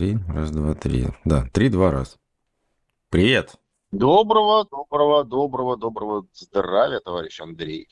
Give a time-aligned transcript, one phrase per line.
[0.00, 0.18] три.
[0.28, 1.08] Раз, два, три.
[1.26, 2.16] Да, три-два раз.
[3.10, 3.56] Привет.
[3.92, 7.86] Доброго, доброго, доброго, доброго здравия, товарищ Андрей.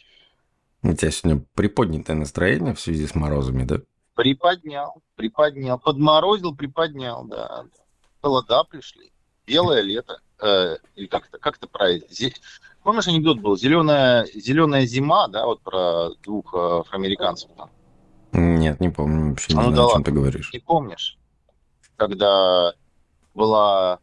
[0.82, 3.80] У тебя сегодня приподнятое настроение в связи с морозами, да?
[4.14, 7.66] Приподнял, приподнял, подморозил, приподнял, да.
[8.22, 9.12] Холода пришли.
[9.46, 10.22] Белое лето.
[10.40, 12.06] Э, или как-то, как-то правильно.
[12.08, 12.32] Зе...
[12.84, 13.58] Помнишь, анекдот был?
[13.58, 17.70] Зеленая, зеленая зима, да, вот про двух э, афроамериканцев там.
[18.32, 20.50] Нет, не помню вообще, не а ну, знаю, да о чем ты говоришь.
[20.54, 21.18] Не помнишь?
[21.98, 22.74] Когда
[23.34, 23.98] была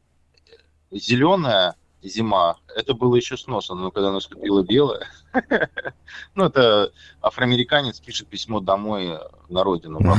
[0.92, 5.08] зеленая зима, это было еще сносно, но когда наступила белая,
[6.36, 9.18] ну, это афроамериканец пишет письмо домой
[9.50, 10.00] на родину.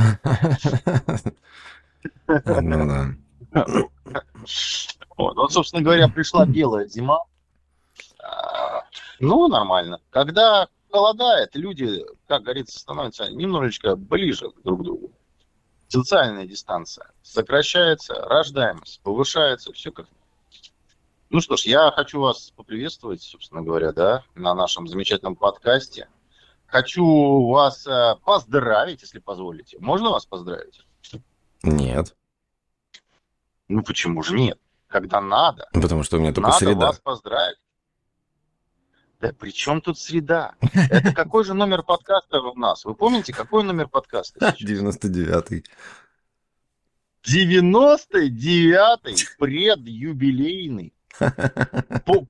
[2.27, 3.15] Ну
[3.53, 3.63] да.
[5.17, 7.19] Вот, вот, собственно говоря, пришла белая зима.
[8.23, 8.83] А,
[9.19, 9.99] ну, нормально.
[10.11, 15.11] Когда холодает, люди, как говорится, становятся немножечко ближе друг к другу.
[15.87, 20.07] Социальная дистанция сокращается, рождаемость повышается, все как
[21.29, 26.07] ну что ж, я хочу вас поприветствовать, собственно говоря, да, на нашем замечательном подкасте.
[26.67, 29.77] Хочу вас э, поздравить, если позволите.
[29.79, 30.85] Можно вас поздравить?
[31.63, 32.15] Нет.
[33.67, 34.59] Ну почему же нет?
[34.87, 35.67] Когда надо.
[35.73, 36.87] Потому что у меня только надо среда.
[36.87, 37.57] вас поздравить.
[39.19, 40.55] Да при чем тут среда?
[40.61, 42.85] Это какой же номер подкаста у нас?
[42.85, 44.55] Вы помните, какой номер подкаста?
[44.61, 45.63] 99-й.
[47.25, 50.93] 99-й предюбилейный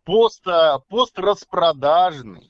[0.05, 0.45] Пост,
[0.87, 2.49] постраспродажный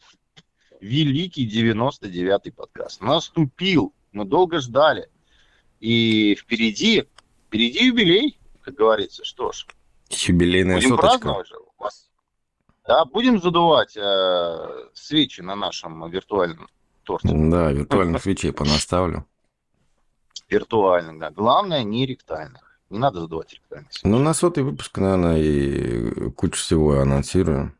[0.79, 3.01] великий 99-й подкаст.
[3.01, 3.93] Наступил.
[4.11, 5.09] Мы долго ждали.
[5.79, 7.07] И впереди,
[7.47, 9.25] впереди юбилей, как говорится.
[9.25, 9.65] Что ж.
[10.09, 11.07] Юбилейная будем соточка.
[11.07, 11.55] праздновать же.
[12.87, 16.69] Да, будем задувать э, свечи на нашем виртуальном
[17.03, 17.27] торте.
[17.31, 19.25] Да, виртуальных свечей понаставлю.
[20.49, 21.31] Виртуально, да.
[21.31, 22.79] Главное, не ректальных.
[22.89, 23.87] Не надо задавать рекламу.
[24.03, 27.77] Ну, на сотый выпуск, наверное, и кучу всего анонсируем.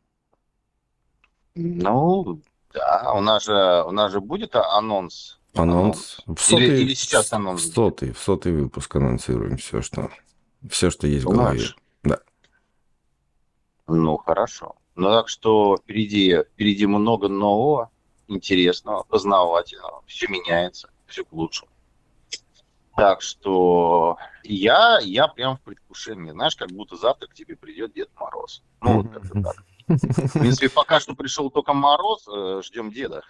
[1.56, 2.41] Ну,
[2.74, 5.39] да, у нас же, у нас же будет анонс.
[5.56, 6.19] Анонс.
[6.25, 7.62] В сотый, или, или сейчас анонс?
[7.62, 10.12] В сотый, в сотый выпуск анонсируем все, что,
[10.69, 11.59] все, что есть в голове.
[11.59, 11.78] Наш.
[12.03, 12.19] Да.
[13.88, 14.75] Ну, хорошо.
[14.97, 17.91] Ну, так что впереди, впереди много нового,
[18.28, 20.03] интересного, познавательного.
[20.08, 21.72] Все меняется, все к лучшему.
[22.96, 26.31] Так что я, я прям в предвкушении.
[26.31, 28.63] Знаешь, как будто завтра к тебе придет Дед Мороз.
[28.81, 29.63] Ну, вот как-то так.
[29.88, 33.22] В принципе, пока что пришел только Мороз, э, ждем Деда.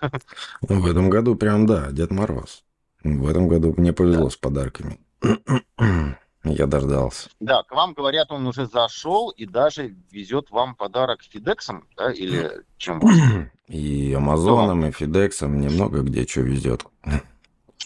[0.61, 2.63] В этом году прям, да, Дед Мороз.
[3.03, 4.29] В этом году мне повезло да.
[4.29, 5.00] с подарками.
[6.52, 7.30] Я дождался.
[7.40, 12.52] Да, к вам, говорят, он уже зашел и даже везет вам подарок Фидексом, да, или
[12.78, 13.02] чем
[13.68, 16.86] И Амазоном, и Фидексом, немного где что везет.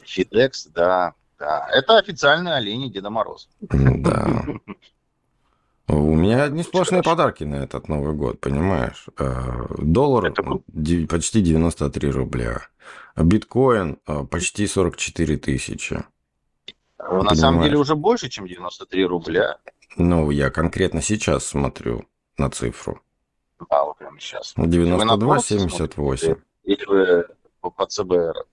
[0.04, 3.50] Фидекс, да, да, это официальные олени Деда Мороз.
[3.62, 4.46] Да.
[5.88, 9.08] У меня одни сплошные подарки на этот Новый год, понимаешь?
[9.18, 10.44] Э, доллар это...
[11.10, 12.62] почти 93 рубля.
[13.18, 16.04] Биткоин э, почти 44 тысячи.
[17.02, 17.40] На понимаешь?
[17.40, 19.58] самом деле уже больше, чем 93 рубля.
[19.98, 22.06] Ну, я конкретно сейчас смотрю
[22.38, 23.02] на цифру.
[23.60, 24.54] Вот прямо сейчас.
[24.56, 26.42] 92,78.
[26.64, 27.26] Или вы
[27.72, 28.46] по ЦБР?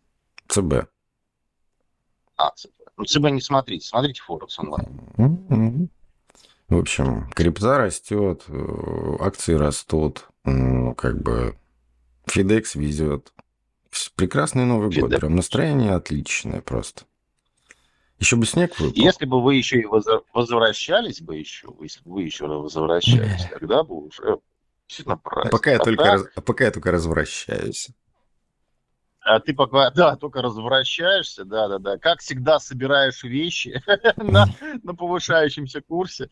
[0.49, 0.89] ЦБ.
[2.37, 2.71] А, ЦБ.
[2.97, 5.89] Ну, ЦБ не смотрите, смотрите Форекс онлайн.
[6.69, 11.57] В общем, крипта растет, э, акции растут, как бы
[12.27, 13.33] Фидекс везет.
[14.17, 15.09] Прекрасный Новый Фидекс.
[15.09, 17.05] год, прям настроение отличное просто.
[18.19, 18.97] Еще бы снег выпал.
[18.97, 19.87] Если бы вы еще и
[20.34, 24.38] возвращались бы еще, если бы вы еще возвращались, тогда бы уже
[24.88, 25.53] действительно праздник.
[25.53, 26.12] Пока я, а только, так...
[26.12, 26.44] раз...
[26.44, 27.88] пока я только развращаюсь.
[29.20, 31.99] А ты пока, да, только развращаешься, да, да, да.
[31.99, 33.82] Как всегда собираешь вещи
[34.17, 34.47] на,
[34.82, 36.29] на повышающемся курсе.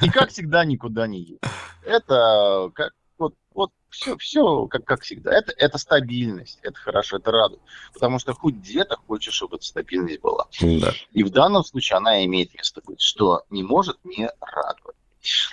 [0.00, 1.50] И как всегда никуда не едешь.
[1.84, 2.92] Это как
[3.90, 5.32] все, все как, как всегда.
[5.32, 7.60] Это, это стабильность, это хорошо, это радует.
[7.92, 10.46] Потому что хоть где-то хочешь, чтобы эта стабильность была.
[10.60, 10.92] Да.
[11.12, 14.96] И в данном случае она имеет место быть, что не может не радовать.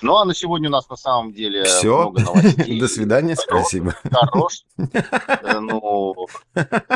[0.01, 2.10] Ну, а на сегодня у нас на самом деле Все.
[2.10, 2.80] много новостей.
[2.80, 3.95] До свидания, спасибо.
[4.12, 4.63] Хорош.
[5.60, 6.16] Ну,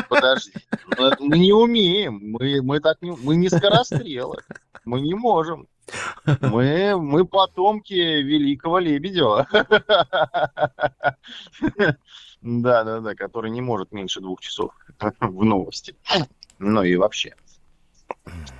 [0.08, 0.52] подожди.
[1.20, 2.18] Мы не умеем.
[2.22, 4.38] Мы, мы, так не, мы не скорострелы.
[4.84, 5.68] Мы не можем.
[6.40, 9.46] Мы, мы потомки великого Лебедева.
[12.42, 14.72] Да, да, да, который не может меньше двух часов
[15.20, 15.94] в новости.
[16.58, 17.36] Ну и вообще.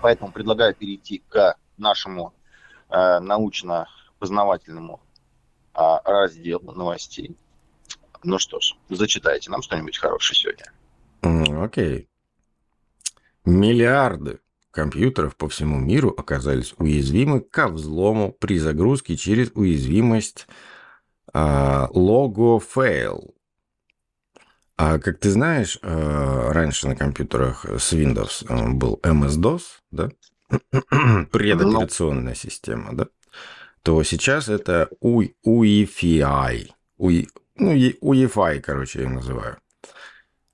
[0.00, 2.32] Поэтому предлагаю перейти к нашему
[2.90, 3.88] э, научно
[4.18, 5.00] познавательному
[5.74, 7.36] а, разделу новостей.
[8.22, 11.64] Ну что ж, зачитайте нам что-нибудь хорошее сегодня.
[11.64, 11.98] Окей.
[11.98, 12.06] Okay.
[13.44, 14.40] Миллиарды
[14.72, 20.48] компьютеров по всему миру оказались уязвимы ко взлому при загрузке через уязвимость
[21.32, 23.34] а, logo fail.
[24.76, 30.10] А как ты знаешь, а, раньше на компьютерах с Windows а, был MS-DOS, да?
[31.30, 33.06] Предоперационная система, да?
[33.82, 36.68] То сейчас это UEFI.
[36.98, 39.58] UEFI, ну, UEFI, короче, я называю.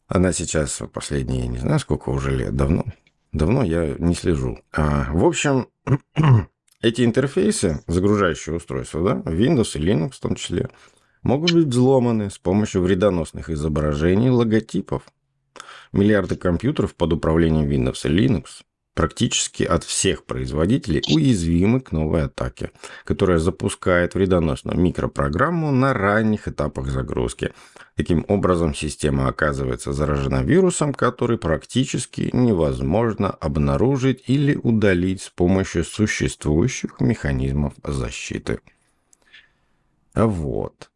[0.07, 2.85] Она сейчас последние, не знаю, сколько уже лет, давно.
[3.33, 4.59] Давно я не слежу.
[4.73, 5.69] А, в общем,
[6.83, 10.71] эти интерфейсы, загружающие устройства, да, Windows и Linux в том числе,
[11.23, 15.03] могут быть взломаны с помощью вредоносных изображений логотипов.
[15.93, 18.63] Миллиарды компьютеров под управлением Windows и Linux
[18.99, 22.73] практически от всех производителей уязвимы к новой атаке,
[23.05, 27.53] которая запускает вредоносную микропрограмму на ранних этапах загрузки.
[27.95, 36.99] Таким образом, система оказывается заражена вирусом, который практически невозможно обнаружить или удалить с помощью существующих
[36.99, 38.59] механизмов защиты.
[40.13, 40.91] Вот.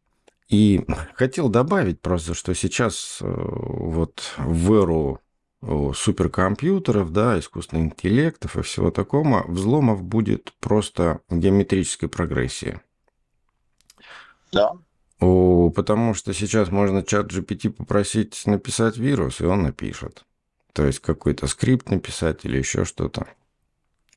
[0.49, 0.85] И
[1.15, 5.21] хотел добавить просто, что сейчас э, вот в эру
[5.63, 12.81] суперкомпьютеров, да, искусственных интеллектов и всего такого, взломов будет просто в геометрической прогрессии.
[14.51, 14.73] Да.
[15.21, 20.25] О, потому что сейчас можно чат GPT попросить написать вирус, и он напишет.
[20.73, 23.27] То есть какой-то скрипт написать или еще что-то.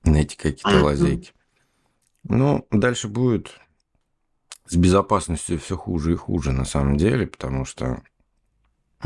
[0.04, 1.32] Найти какие-то лазейки.
[2.24, 3.60] Ну, дальше будет
[4.66, 8.02] с безопасностью все хуже и хуже на самом деле, потому что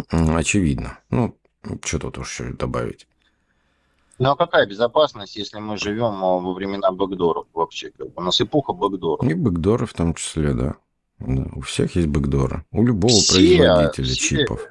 [0.09, 0.99] очевидно.
[1.09, 1.38] Ну,
[1.83, 3.07] что тут уж добавить?
[4.19, 7.91] Ну а какая безопасность, если мы живем а, во времена бэкдоров вообще?
[8.15, 9.25] У нас эпоха бэкдоров.
[9.25, 10.75] И бэкдоры в том числе, да.
[11.19, 11.45] да.
[11.55, 12.65] У всех есть бэкдоры.
[12.71, 14.15] У любого все, производителя все.
[14.15, 14.61] чипов.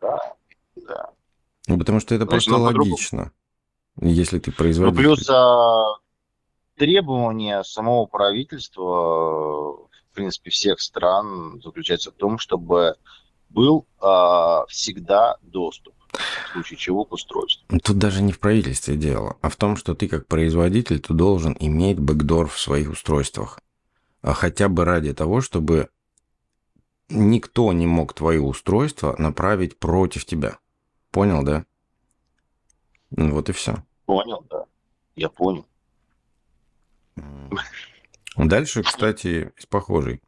[0.00, 0.18] Да,
[0.76, 1.10] да.
[1.68, 3.32] Ну, потому что это Значит, просто логично.
[3.98, 4.94] Если ты производитель.
[4.94, 5.96] Ну, плюс а,
[6.76, 12.96] требования самого правительства, в принципе, всех стран заключается в том, чтобы
[13.48, 17.78] был а, всегда доступ в случае чего к устройству.
[17.82, 21.56] Тут даже не в правительстве дело, а в том, что ты как производитель, ты должен
[21.58, 23.60] иметь бэкдор в своих устройствах.
[24.20, 25.88] А хотя бы ради того, чтобы
[27.08, 30.58] никто не мог твое устройство направить против тебя.
[31.10, 31.64] Понял, да?
[33.10, 33.84] Ну, вот и все.
[34.06, 34.64] Понял, да.
[35.16, 35.66] Я понял.
[38.36, 40.22] Дальше, кстати, из похожей.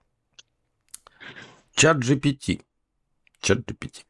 [1.74, 2.62] Чат GPT.
[3.40, 4.04] Чат GPT.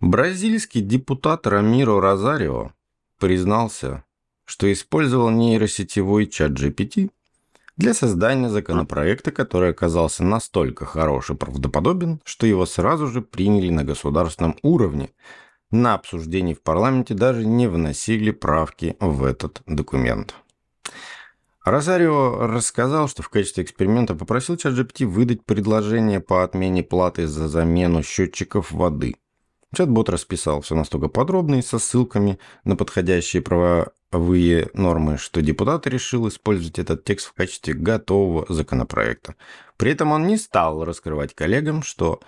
[0.00, 2.72] Бразильский депутат Рамиро Розарио
[3.18, 4.04] признался,
[4.44, 7.10] что использовал нейросетевой чат GPT
[7.76, 13.84] для создания законопроекта, который оказался настолько хорош и правдоподобен, что его сразу же приняли на
[13.84, 15.10] государственном уровне.
[15.70, 20.34] На обсуждении в парламенте даже не вносили правки в этот документ.
[21.64, 28.02] Розарио рассказал, что в качестве эксперимента попросил ChatGPT выдать предложение по отмене платы за замену
[28.02, 29.14] счетчиков воды–
[29.74, 36.26] Чат-бот расписал все настолько подробно и со ссылками на подходящие правовые нормы, что депутат решил
[36.26, 39.36] использовать этот текст в качестве готового законопроекта.
[39.76, 42.20] При этом он не стал раскрывать коллегам, что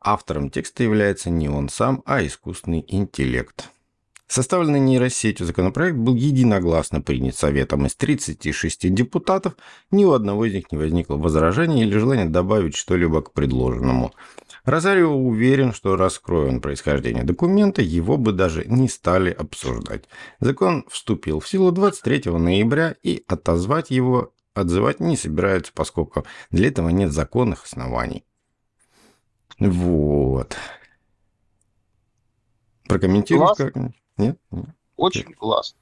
[0.00, 3.70] автором текста является не он сам, а искусственный интеллект.
[4.30, 9.54] Составленный нейросетью законопроект был единогласно принят Советом из 36 депутатов,
[9.90, 14.14] ни у одного из них не возникло возражений или желания добавить что-либо к предложенному–
[14.64, 20.04] Розарио уверен, что раскроя он происхождение документа, его бы даже не стали обсуждать.
[20.38, 26.90] Закон вступил в силу 23 ноября и отозвать его отзывать не собираются, поскольку для этого
[26.90, 28.24] нет законных оснований.
[29.58, 30.56] Вот.
[32.86, 33.99] Прокомментируешь как-нибудь?
[34.20, 34.38] Нет?
[34.96, 35.38] Очень Нет.
[35.38, 35.78] классно.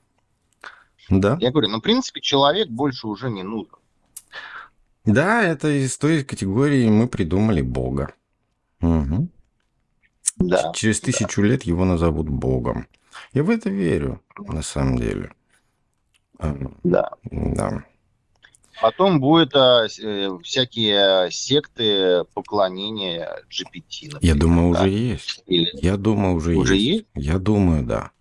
[1.09, 1.39] Да.
[1.41, 3.73] Я говорю, ну, в принципе, человек больше уже не нужен.
[5.05, 8.13] Да, это из той категории мы придумали Бога.
[8.81, 9.29] Угу.
[10.37, 10.73] Да.
[10.75, 11.49] Через тысячу да.
[11.49, 12.87] лет его назовут Богом.
[13.33, 15.33] Я в это верю, на самом деле.
[16.85, 17.11] Да.
[17.25, 17.85] Да.
[18.81, 24.13] Потом будет а, э, всякие секты поклонения GPT.
[24.13, 24.81] Например, Я думаю, да?
[24.81, 25.43] уже есть.
[25.47, 25.71] Или...
[25.75, 27.07] Я думаю, уже, уже есть.
[27.15, 27.27] есть.
[27.27, 28.13] Я думаю, да.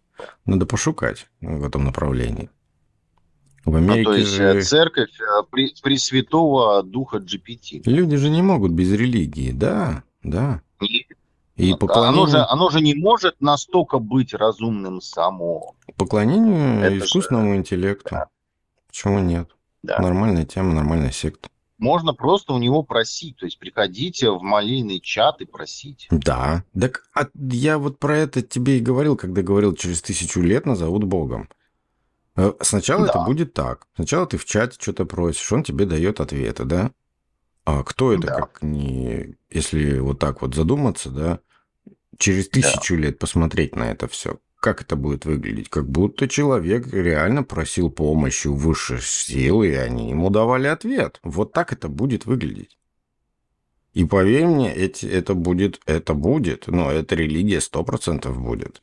[0.45, 2.50] Надо пошукать в этом направлении.
[3.65, 4.43] В Америке ну, то есть же...
[4.43, 5.43] Э, церковь э,
[5.83, 7.81] Пресвятого Духа GPT.
[7.86, 10.03] Люди же не могут без религии, да.
[10.24, 10.62] Да.
[10.79, 11.05] И,
[11.57, 12.09] и поклонение...
[12.09, 15.75] оно, же, оно же не может настолько быть разумным само.
[15.97, 17.57] Поклонению Это искусственному же...
[17.57, 18.09] интеллекту.
[18.12, 18.27] Да.
[18.88, 19.50] Почему нет?
[19.83, 20.00] Да.
[20.00, 21.50] Нормальная тема, нормальная секта.
[21.77, 26.07] Можно просто у него просить, то есть приходите в молильный чат и просить.
[26.10, 30.65] Да, так а я вот про это тебе и говорил, когда говорил, через тысячу лет
[30.65, 31.50] назовут Богом.
[32.36, 33.10] Э, сначала да.
[33.12, 33.88] это будет так.
[33.96, 36.91] Сначала ты в чате что-то просишь, он тебе дает ответы, да?
[37.65, 38.34] А кто это, да.
[38.36, 39.36] как не...
[39.50, 41.39] Если вот так вот задуматься, да,
[42.17, 43.01] через тысячу да.
[43.01, 45.70] лет посмотреть на это все, как это будет выглядеть?
[45.70, 51.20] Как будто человек реально просил помощи у высших сил, и они ему давали ответ.
[51.24, 52.78] Вот так это будет выглядеть.
[53.94, 58.82] И поверь мне, эти, это будет, это будет, но эта религия сто процентов будет.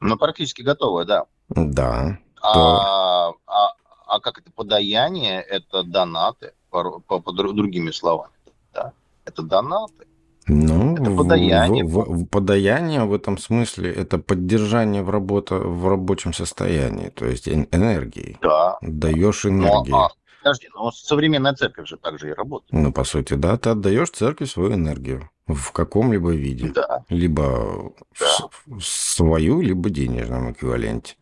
[0.00, 1.26] Ну, практически готовая, да.
[1.48, 2.18] Да.
[2.40, 3.74] А, а,
[4.06, 5.40] а как это подаяние?
[5.40, 8.34] Это донаты, по, по, по другими словами.
[8.72, 8.92] Да?
[9.24, 10.06] Это донаты.
[10.46, 11.84] Ну, это подаяние.
[11.84, 17.48] В, в, подаяние в этом смысле это поддержание в, работа, в рабочем состоянии, то есть
[17.48, 18.38] энергии.
[18.42, 18.76] Да.
[18.82, 19.96] Даешь энергию.
[19.96, 20.10] Ну, а,
[20.42, 22.72] подожди, но современная церковь же также и работает.
[22.72, 26.70] Ну, по сути, да, ты отдаешь церкви свою энергию в каком-либо виде.
[26.74, 27.04] Да.
[27.08, 28.26] Либо да.
[28.66, 31.16] В, в свою, либо денежном эквиваленте.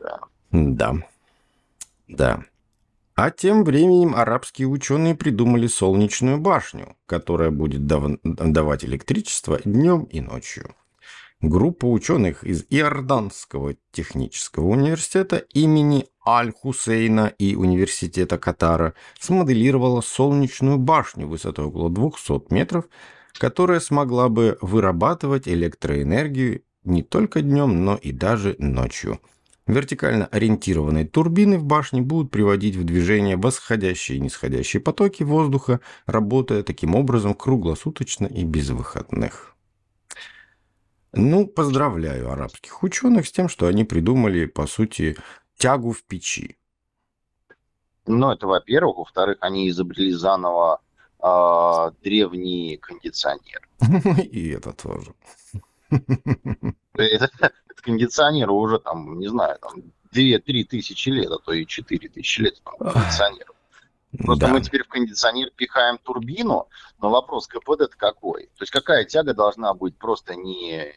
[0.00, 0.20] Да.
[0.50, 0.94] Да.
[2.08, 2.42] Да.
[3.14, 10.20] А тем временем арабские ученые придумали солнечную башню, которая будет дав- давать электричество днем и
[10.20, 10.74] ночью.
[11.42, 21.66] Группа ученых из Иорданского технического университета имени Аль-Хусейна и университета Катара смоделировала солнечную башню высотой
[21.66, 22.84] около 200 метров,
[23.34, 29.20] которая смогла бы вырабатывать электроэнергию не только днем, но и даже ночью–
[29.66, 36.64] Вертикально ориентированные турбины в башне будут приводить в движение восходящие и нисходящие потоки воздуха, работая
[36.64, 39.54] таким образом круглосуточно и без выходных.
[41.12, 45.16] Ну, поздравляю арабских ученых с тем, что они придумали, по сути,
[45.58, 46.56] тягу в печи.
[48.06, 48.98] Ну, это во-первых.
[48.98, 50.80] Во-вторых, они изобрели заново
[51.22, 53.68] э, древний кондиционер.
[54.32, 55.14] И это тоже.
[57.82, 59.82] Кондиционеру уже там, не знаю, там
[60.14, 63.54] 2-3 тысячи лет, а то и 4 тысячи лет там, кондиционеру.
[64.18, 64.52] Просто да.
[64.52, 66.68] мы теперь в кондиционер пихаем турбину,
[67.00, 68.44] но вопрос КПД-то какой?
[68.56, 70.92] То есть какая тяга должна быть просто не,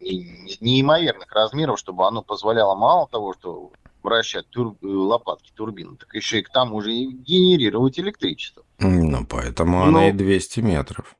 [0.00, 3.72] не, неимоверных размеров, чтобы оно позволяло мало того, что
[4.04, 8.64] вращать тур, лопатки турбины, так еще и к тому же и генерировать электричество.
[8.78, 9.84] Ну, поэтому но...
[9.86, 11.16] она и 200 метров.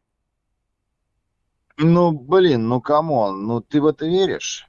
[1.77, 4.69] Ну, блин, ну come on, ну ты в это веришь?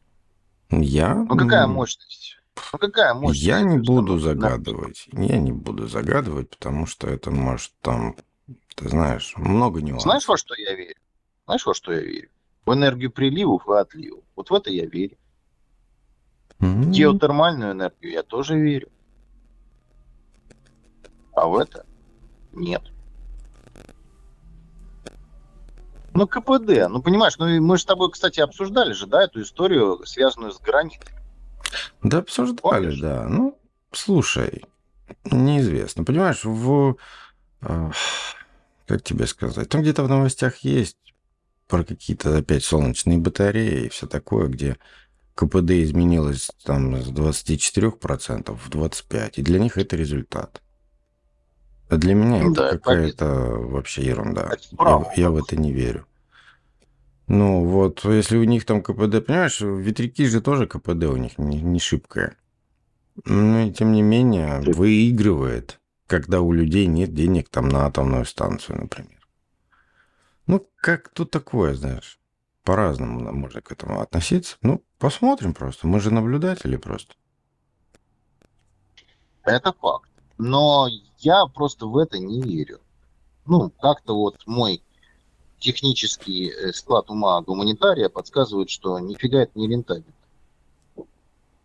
[0.82, 1.16] Я?
[1.16, 2.38] Ну какая мощность?
[2.74, 3.44] Ну какая мощность?
[3.46, 5.08] Я не буду загадывать.
[5.12, 8.16] Я не буду загадывать, потому что это может там,
[8.76, 10.04] ты знаешь, много нюансов.
[10.04, 10.96] Знаешь, во что я верю?
[11.46, 12.30] Знаешь, во что я верю?
[12.66, 14.24] В энергию приливов и отливов.
[14.36, 15.18] Вот в это я верю.
[16.60, 16.82] Mm-hmm.
[16.82, 18.90] В геотермальную энергию я тоже верю.
[21.34, 21.86] А в это
[22.54, 22.82] нет.
[26.16, 30.02] Ну, КПД, ну, понимаешь, ну, мы же с тобой, кстати, обсуждали же, да, эту историю,
[30.06, 31.12] связанную с гранитой.
[32.04, 33.00] Да, обсуждали, Помнишь?
[33.02, 33.28] да.
[33.28, 33.60] Ну,
[33.92, 34.64] слушай,
[35.26, 36.06] неизвестно.
[36.06, 36.96] Понимаешь, в...
[37.62, 37.92] А,
[38.88, 39.68] как тебе сказать?
[39.68, 40.98] Там где-то в новостях есть
[41.68, 44.78] про какие-то опять солнечные батареи и все такое, где
[45.36, 49.34] КПД изменилось там с 24% в 25%.
[49.36, 50.62] И для них это результат.
[51.90, 54.52] А для меня ну, это да, какая-то вообще ерунда.
[54.72, 56.06] Я, я в это не верю.
[57.28, 61.62] Ну вот, если у них там КПД, понимаешь, ветряки же тоже КПД у них не,
[61.62, 62.38] не шибкое.
[63.24, 69.28] Но тем не менее выигрывает, когда у людей нет денег там на атомную станцию, например.
[70.48, 72.20] Ну, как тут такое, знаешь,
[72.64, 74.58] по-разному можно к этому относиться.
[74.62, 75.88] Ну, посмотрим просто.
[75.88, 77.16] Мы же наблюдатели просто.
[79.44, 80.10] Это факт.
[80.38, 80.88] Но
[81.20, 82.80] я просто в это не верю.
[83.46, 84.82] Ну, как-то вот мой
[85.60, 90.14] технический э, склад ума гуманитария подсказывает, что нифига это не рентабельно.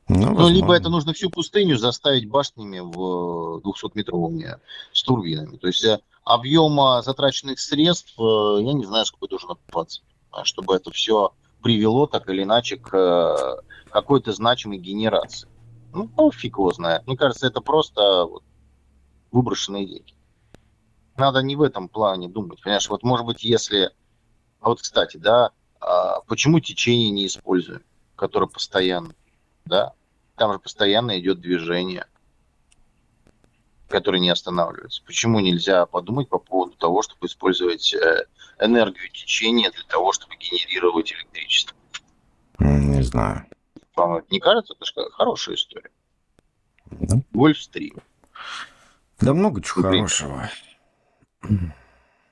[0.09, 4.59] Ну, ну, либо это нужно всю пустыню заставить башнями в 200-метровыми
[4.93, 5.57] с турбинами.
[5.57, 10.03] То есть э, объема затраченных средств, э, я не знаю, сколько должен окупаться,
[10.43, 15.49] чтобы это все привело так или иначе к какой-то значимой генерации.
[15.93, 17.07] Ну, фиг его знает.
[17.07, 18.43] Мне кажется, это просто вот,
[19.33, 20.15] выброшенные деньги.
[21.17, 22.63] Надо не в этом плане думать.
[22.63, 23.91] Понимаешь, вот может быть, если...
[24.61, 27.83] А вот, кстати, да, а почему течение не используем,
[28.17, 29.15] которое постоянно,
[29.65, 29.95] да?
[30.37, 32.07] Там же постоянно идет движение,
[33.89, 35.03] которое не останавливается.
[35.05, 38.27] Почему нельзя подумать по поводу того, чтобы использовать э,
[38.59, 41.77] энергию течения для того, чтобы генерировать электричество?
[42.59, 43.47] Не знаю.
[43.97, 45.91] Вам не кажется, это же хорошая история?
[46.91, 47.23] Да.
[47.33, 48.01] Гольфстрим.
[49.21, 50.51] Да много чего хорошего.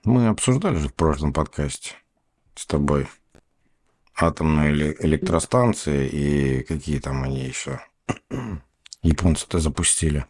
[0.04, 1.94] Мы обсуждали же в прошлом подкасте
[2.54, 3.08] с тобой
[4.16, 7.80] атомные электростанции и какие там они еще.
[9.02, 10.24] Японцы-то запустили.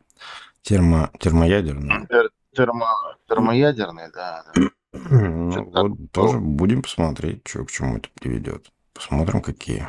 [0.62, 2.06] Термо, термоядерные.
[2.08, 2.88] Тер, термо,
[3.28, 4.44] термоядерные, да.
[4.54, 4.62] да.
[4.90, 8.72] Ну, вот тоже будем посмотреть, что к чему это приведет.
[8.94, 9.86] Посмотрим, какие.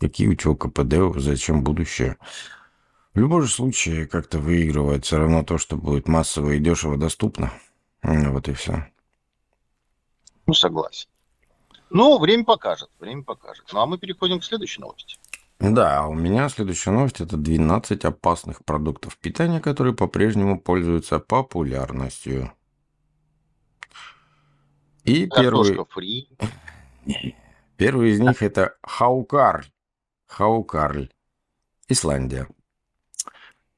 [0.00, 2.18] Какие у тебя КПД, зачем будущее.
[3.14, 7.52] В любом случае, как-то выигрывает все равно то, что будет массово и дешево доступно.
[8.02, 8.88] Вот и все.
[10.46, 11.08] Ну, согласен.
[11.90, 13.64] Ну, время покажет, время покажет.
[13.72, 15.16] Ну, а мы переходим к следующей новости.
[15.60, 22.52] Да, а у меня следующая новость– это 12 опасных продуктов питания, которые по-прежнему пользуются популярностью.
[25.04, 25.78] И первый...
[25.88, 26.28] фри.
[27.76, 29.66] Первый из них– это хаукарль.
[30.26, 31.10] Хаукарль.
[31.88, 32.48] Исландия.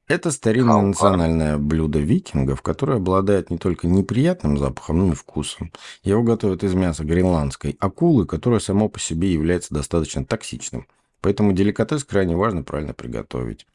[0.07, 5.73] Это старинное национальное блюдо викингов, которое обладает не только неприятным запахом, но и вкусом.
[6.01, 10.87] Его готовят из мяса гренландской акулы, которое само по себе является достаточно токсичным.
[11.19, 13.67] Поэтому деликатес крайне важно правильно приготовить.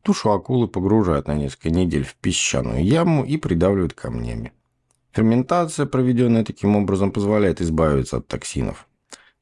[0.00, 4.52] Тушу акулы погружают на несколько недель в песчаную яму и придавливают камнями.
[5.12, 8.88] Ферментация, проведенная таким образом, позволяет избавиться от токсинов.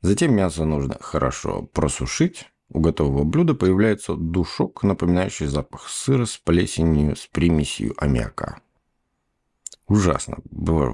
[0.01, 2.52] Затем мясо нужно хорошо просушить.
[2.75, 8.63] У готового блюда появляется душок, напоминающий запах сыра с плесенью с примесью аммиака.
[9.89, 10.39] Ужасно.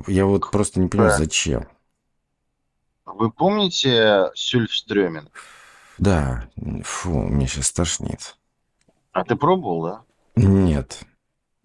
[0.09, 1.69] Я вот просто не понимаю, зачем.
[3.07, 5.29] Вы помните Сюльфстрёмен?
[5.99, 6.51] Да.
[6.83, 8.37] Фу, мне сейчас тошнит.
[9.13, 10.03] А ты пробовал, да?
[10.35, 11.03] Нет.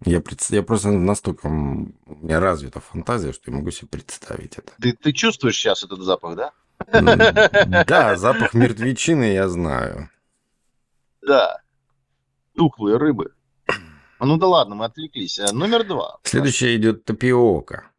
[0.04, 0.42] Я, пред...
[0.50, 1.46] я просто настолько...
[1.46, 4.72] У меня развита фантазия, что я могу себе представить это.
[4.80, 6.52] Ты, ты чувствуешь сейчас этот запах, да?
[6.92, 10.10] Да, запах мертвечины я знаю.
[11.22, 11.60] Да.
[12.56, 13.32] Тухлые рыбы.
[14.20, 15.38] Ну да ладно, мы отвлеклись.
[15.38, 16.18] А, номер два.
[16.22, 17.90] Следующая идет тапиока.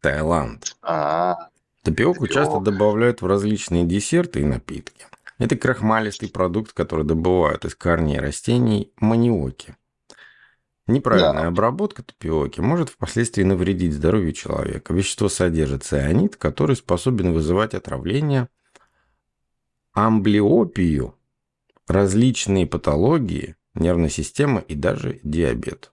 [0.00, 0.76] Таиланд.
[0.82, 1.36] А,
[1.82, 5.06] Тапиоку часто добавляют в различные десерты и напитки.
[5.38, 9.76] Это крахмалистый продукт, который добывают из корней растений маниоки.
[10.86, 11.48] Неправильная да.
[11.48, 14.94] обработка тапиоки может впоследствии навредить здоровью человека.
[14.94, 18.48] Вещество содержит цианид, который способен вызывать отравление,
[19.92, 21.16] амблиопию,
[21.88, 25.90] различные патологии нервной системы и даже диабет.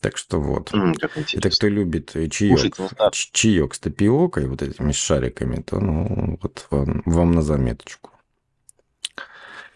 [0.00, 0.72] Так что вот.
[0.72, 0.94] Mm,
[1.34, 2.76] Это кто любит чаек,
[3.10, 8.12] чаек с тапиокой, вот этими шариками, то ну вот вам, вам на заметочку.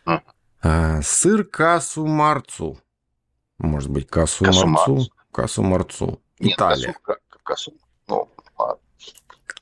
[0.07, 1.03] Mm.
[1.03, 2.79] Сыр касу марцу
[3.63, 5.09] может быть, Касу Марцу.
[5.31, 6.21] Касу Марцу.
[6.39, 6.95] Италия.
[7.45, 7.73] Касу,
[8.07, 8.29] ну,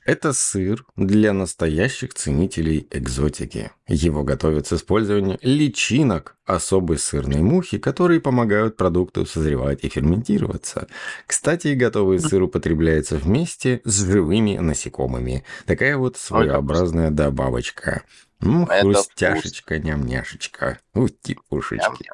[0.03, 3.71] это сыр для настоящих ценителей экзотики.
[3.87, 10.87] Его готовят с использованием личинок особой сырной мухи, которые помогают продукту созревать и ферментироваться.
[11.27, 15.45] Кстати, готовый сыр употребляется вместе с живыми насекомыми.
[15.67, 18.03] Такая вот своеобразная добавочка.
[18.41, 20.79] М, хрустяшечка, ням-няшечка.
[20.95, 22.09] Ути-пушечки.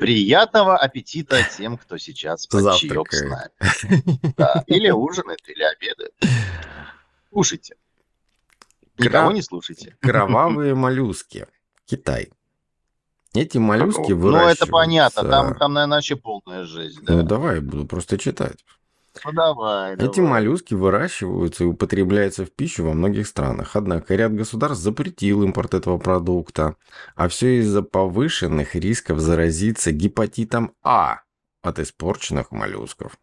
[0.00, 4.32] Приятного аппетита тем, кто сейчас под чаек с нами.
[4.36, 4.64] Да.
[4.66, 6.14] Или ужинает, или обедает.
[7.30, 7.76] Кушайте.
[8.96, 9.34] Никого Кра...
[9.34, 9.96] не слушайте.
[10.00, 11.46] Кровавые моллюски.
[11.84, 12.30] Китай.
[13.34, 14.64] Эти моллюски выращиваются...
[14.64, 15.22] Ну, это понятно.
[15.22, 17.04] Там, там наверное, вообще полная жизнь.
[17.04, 17.16] Да?
[17.16, 18.64] Ну, давай, буду просто читать.
[19.24, 20.30] Ну, давай, Эти давай.
[20.30, 23.74] моллюски выращиваются и употребляются в пищу во многих странах.
[23.76, 26.76] Однако ряд государств запретил импорт этого продукта.
[27.16, 31.20] А все из-за повышенных рисков заразиться гепатитом А
[31.62, 33.18] от испорченных моллюсков.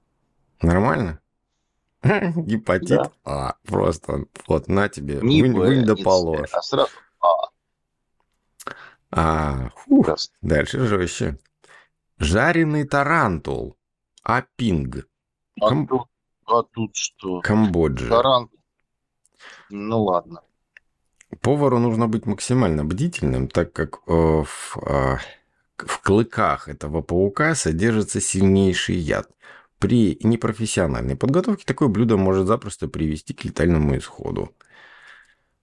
[0.62, 1.20] Нормально?
[2.04, 3.12] Гепатит да.
[3.24, 3.56] А.
[3.66, 5.20] Просто вот на тебе.
[5.22, 6.50] Не вынь, вынь да положь.
[6.52, 7.50] А сразу А.
[9.10, 10.10] А, фух,
[10.42, 11.40] дальше жестче.
[12.20, 13.78] Жареный тарантул.
[14.24, 15.08] Апинг.
[15.62, 15.88] А, Кам...
[15.88, 16.02] тут,
[16.46, 17.42] а тут что?
[17.42, 18.10] Камбоджа.
[18.10, 18.50] Таран.
[19.70, 20.42] Ну ладно.
[21.42, 25.18] Повару нужно быть максимально бдительным, так как э, в, э,
[25.78, 29.30] в клыках этого паука содержится сильнейший яд.
[29.80, 34.52] При непрофессиональной подготовке такое блюдо может запросто привести к летальному исходу.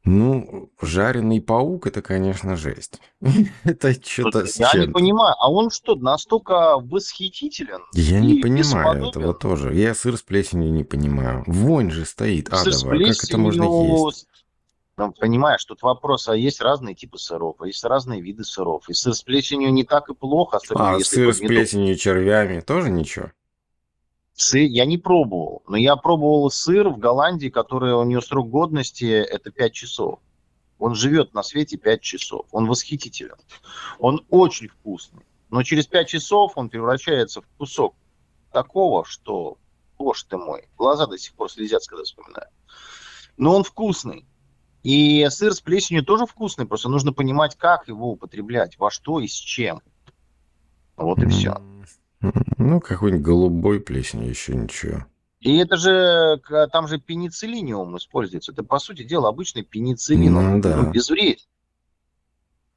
[0.05, 3.01] Ну, жареный паук это, конечно, жесть.
[3.65, 7.81] это что-то с Я не понимаю, а он что, настолько восхитителен?
[7.95, 9.75] Я не понимаю этого тоже.
[9.75, 11.43] Я сыр с плесенью не понимаю.
[11.47, 13.15] Вонь же стоит адовая.
[13.15, 13.65] Как это можно
[14.07, 14.27] есть?
[14.97, 18.89] Ну, понимаешь, тут вопрос, а есть разные типы сыров, а есть разные виды сыров.
[18.89, 20.61] И сыр с плесенью не так и плохо.
[20.71, 23.33] А сыр с плесенью и червями тоже ничего?
[24.35, 29.05] Сыр я не пробовал, но я пробовал сыр в Голландии, который у него срок годности
[29.05, 30.19] это 5 часов.
[30.79, 32.47] Он живет на свете 5 часов.
[32.51, 33.37] Он восхитителен.
[34.01, 35.25] Он очень вкусный.
[35.51, 37.95] Но через 5 часов он превращается в кусок
[38.53, 39.57] такого, что,
[39.99, 42.49] боже ты мой, глаза до сих пор слезятся, когда вспоминаю.
[43.37, 44.27] Но он вкусный.
[44.83, 49.29] И сыр с плесенью тоже вкусный, просто нужно понимать, как его употреблять, во что и
[49.29, 49.81] с чем.
[50.97, 51.57] Вот и все.
[52.59, 55.05] Ну, какой-нибудь голубой плесень, еще ничего.
[55.41, 56.41] И это же,
[56.73, 58.53] там же пенициллиниум используется.
[58.53, 60.33] Это, по сути дела, обычный пенициллин.
[60.33, 60.83] Ну, он да.
[60.91, 61.45] безвреден.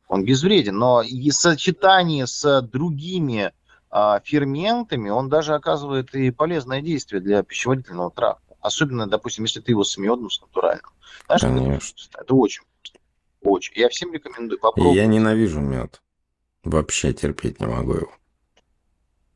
[0.10, 3.52] Он безвреден, но и сочетание с другими
[3.90, 8.56] а, ферментами, он даже оказывает и полезное действие для пищеводительного тракта.
[8.62, 10.92] Особенно, допустим, если ты его с медом, с натуральным.
[11.26, 11.96] Знаешь, Конечно.
[12.10, 12.64] Это, это очень
[13.42, 13.74] очень.
[13.76, 14.98] Я всем рекомендую попробовать.
[14.98, 16.02] Я ненавижу мед.
[16.64, 18.12] Вообще терпеть не могу его.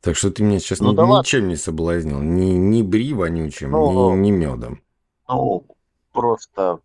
[0.02, 1.48] Так что ты меня сейчас ну, ни, да ничем ладно.
[1.50, 2.20] не соблазнил.
[2.20, 4.82] Ни, ни бри вонючим, ну, ни, ни медом.
[5.28, 5.64] Ну,
[6.12, 6.80] просто...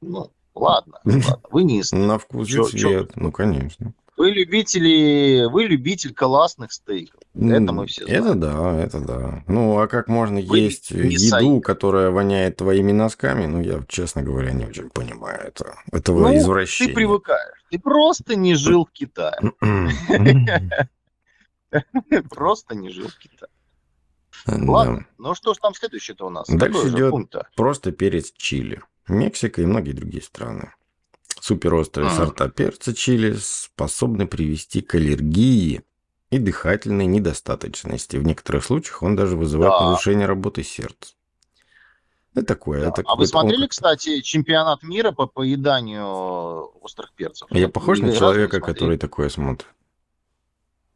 [0.00, 1.40] Ну, ладно, ладно.
[1.50, 3.92] Вы не На вкус и цвет, ну, конечно.
[4.16, 7.20] Вы любители, вы любитель классных стейков.
[7.34, 8.24] Это мы все знаем.
[8.24, 9.44] Это да, это да.
[9.48, 11.64] Ну, а как можно вы есть еду, сайт.
[11.64, 13.46] которая воняет твоими носками?
[13.46, 16.92] Ну, я, честно говоря, не очень понимаю это, этого ну, извращения.
[16.92, 17.64] Ты привыкаешь.
[17.70, 19.38] Ты просто не жил в Китае.
[22.30, 23.50] Просто не жил в Китае.
[24.46, 26.48] Ладно, ну что ж там следующее-то у нас?
[26.48, 27.14] Дальше идет
[27.56, 28.82] просто перец чили.
[29.08, 30.72] Мексика и многие другие страны.
[31.40, 35.82] Суперострые сорта перца чили способны привести к аллергии
[36.30, 38.16] и дыхательной недостаточности.
[38.16, 39.86] В некоторых случаях он даже вызывает да.
[39.86, 41.14] нарушение работы сердца.
[42.34, 42.82] Это такое.
[42.82, 42.88] Да.
[42.88, 43.70] Это а вы смотрели, опыт.
[43.70, 47.48] кстати, чемпионат мира по поеданию острых перцев?
[47.50, 49.66] Я похож на человека, который такое смотрит?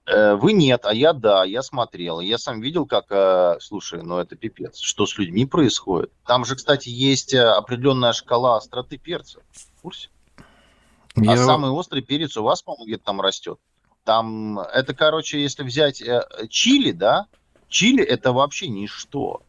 [0.06, 2.20] Э, вы нет, а я да, я смотрел.
[2.20, 6.12] Я сам видел, как, э, слушай, ну это пипец, что с людьми происходит.
[6.26, 9.40] Там же, кстати, есть э, определенная шкала остроты перца.
[9.52, 10.08] В курсе?
[11.16, 11.32] А Я...
[11.32, 13.58] А самый острый перец у вас, по-моему, где-то там растет.
[14.04, 16.02] Там, это, короче, если взять
[16.48, 17.26] чили, да,
[17.68, 19.42] чили это вообще ничто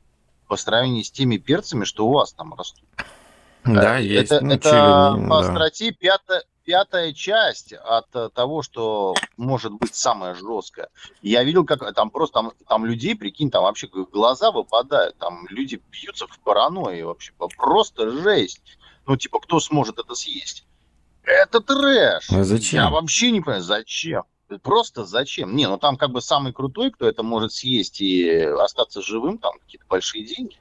[0.48, 2.88] по сравнению с теми перцами, что у вас там растут.
[3.64, 4.32] Да, э, есть.
[4.32, 5.48] Это, ну, это чили, по да.
[5.48, 10.90] остроте пятая, пятая часть от э, того, что может быть самое жесткое.
[11.22, 15.82] Я видел, как там просто там, там людей, прикинь, там вообще глаза выпадают, там люди
[15.92, 18.62] бьются в паранойи вообще, просто жесть.
[19.06, 20.66] Ну, типа, кто сможет это съесть?
[21.24, 22.30] Это трэш.
[22.32, 22.84] А зачем?
[22.84, 24.24] Я вообще не понимаю, зачем.
[24.62, 25.56] Просто зачем?
[25.56, 29.54] Не, ну там как бы самый крутой, кто это может съесть и остаться живым, там
[29.60, 30.58] какие-то большие деньги.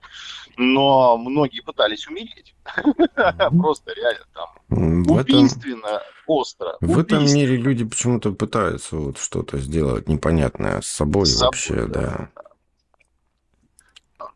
[0.56, 2.54] Но многие пытались умереть.
[3.14, 6.76] Просто реально там убийственно остро.
[6.80, 12.28] В этом мире люди почему-то пытаются вот что-то сделать непонятное с собой вообще, да.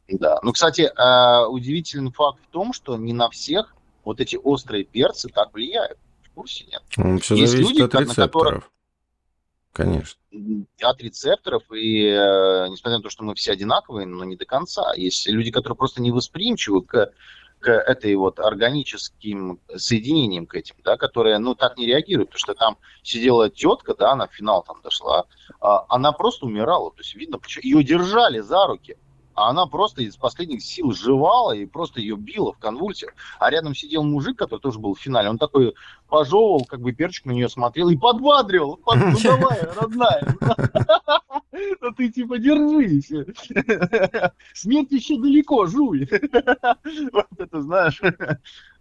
[0.08, 0.38] Да.
[0.42, 3.74] Ну, кстати, а, удивительный факт в том, что не на всех
[4.04, 5.98] вот эти острые перцы так влияют
[6.36, 6.82] курсе нет.
[6.96, 8.70] Ну, все Есть зависит люди, от рецепторов.
[9.76, 10.18] Конечно.
[10.80, 14.94] От рецепторов, и э, несмотря на то, что мы все одинаковые, но не до конца.
[14.94, 17.12] Есть люди, которые просто не восприимчивы к,
[17.60, 22.54] к этой вот органическим соединениям, к этим, да, которые, ну, так не реагируют, потому что
[22.54, 25.26] там сидела тетка, да, она в финал там дошла,
[25.60, 28.96] а, она просто умирала, то есть видно, ее держали за руки,
[29.36, 33.12] а она просто из последних сил жевала и просто ее била в конвульсиях.
[33.38, 35.74] А рядом сидел мужик, который тоже был в финале, он такой
[36.08, 38.80] пожевывал, как бы перчик на нее смотрел и подбадривал.
[38.86, 40.36] Ну давай, родная.
[41.80, 43.08] Ну ты типа держись.
[44.54, 46.08] Смерть еще далеко, жуй.
[47.12, 48.00] Вот это знаешь.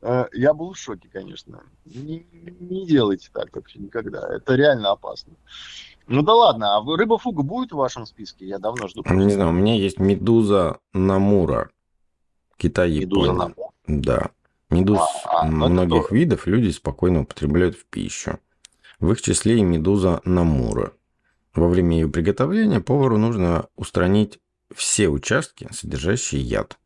[0.02, 1.64] Э, я был в шоке, конечно.
[1.86, 2.26] Не,
[2.60, 4.28] не делайте так вообще никогда.
[4.36, 5.34] Это реально опасно.
[6.08, 8.46] Ну да ладно, а рыба фуга будет в вашем списке?
[8.46, 9.04] Я давно жду.
[9.10, 11.70] Не знаю, у меня есть медуза намура.
[12.58, 13.06] Китай, Япония.
[13.06, 13.72] Медуза намура.
[13.88, 14.30] Да.
[14.70, 18.40] Медуз а, а, ну многих видов люди спокойно употребляют в пищу.
[19.00, 20.94] В их числе и медуза намура.
[21.54, 24.40] Во время ее приготовления повару нужно устранить
[24.74, 26.78] все участки, содержащие яд.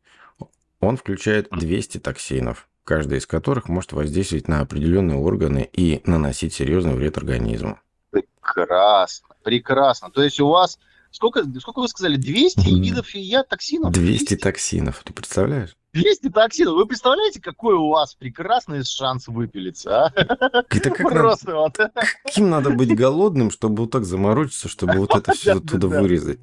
[0.80, 6.94] Он включает 200 токсинов, каждый из которых может воздействовать на определенные органы и наносить серьезный
[6.94, 7.78] вред организму.
[8.10, 10.10] Прекрасно, прекрасно.
[10.10, 10.78] То есть у вас
[11.10, 13.92] сколько, сколько вы сказали, 200 видов яд токсинов?
[13.92, 15.76] 200, 200 токсинов, ты представляешь?
[15.92, 16.74] 200 токсинов.
[16.74, 20.12] Вы представляете, какой у вас прекрасный шанс выпилиться, а?
[20.14, 21.92] Это как Просто надо, вот.
[22.24, 26.38] Каким надо быть голодным, чтобы вот так заморочиться, чтобы вот это все оттуда вырезать?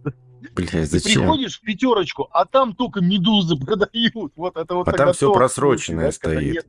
[0.54, 1.24] Блядь, зачем?
[1.24, 4.34] приходишь в пятерочку, а там только медузы продают.
[4.36, 6.68] Вот это вот а там все просроченное стоит.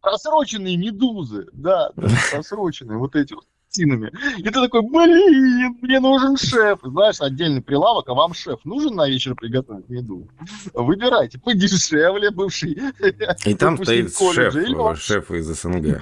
[0.00, 1.90] Просроченные медузы, да,
[2.30, 4.12] просроченные вот эти вот картинами.
[4.38, 6.80] И ты такой, блин, мне нужен шеф.
[6.82, 10.28] Знаешь, отдельный прилавок, а вам шеф нужен на вечер приготовить еду?
[10.74, 12.78] Выбирайте, подешевле бывший.
[13.44, 16.00] И там стоит шеф, шеф из СНГ.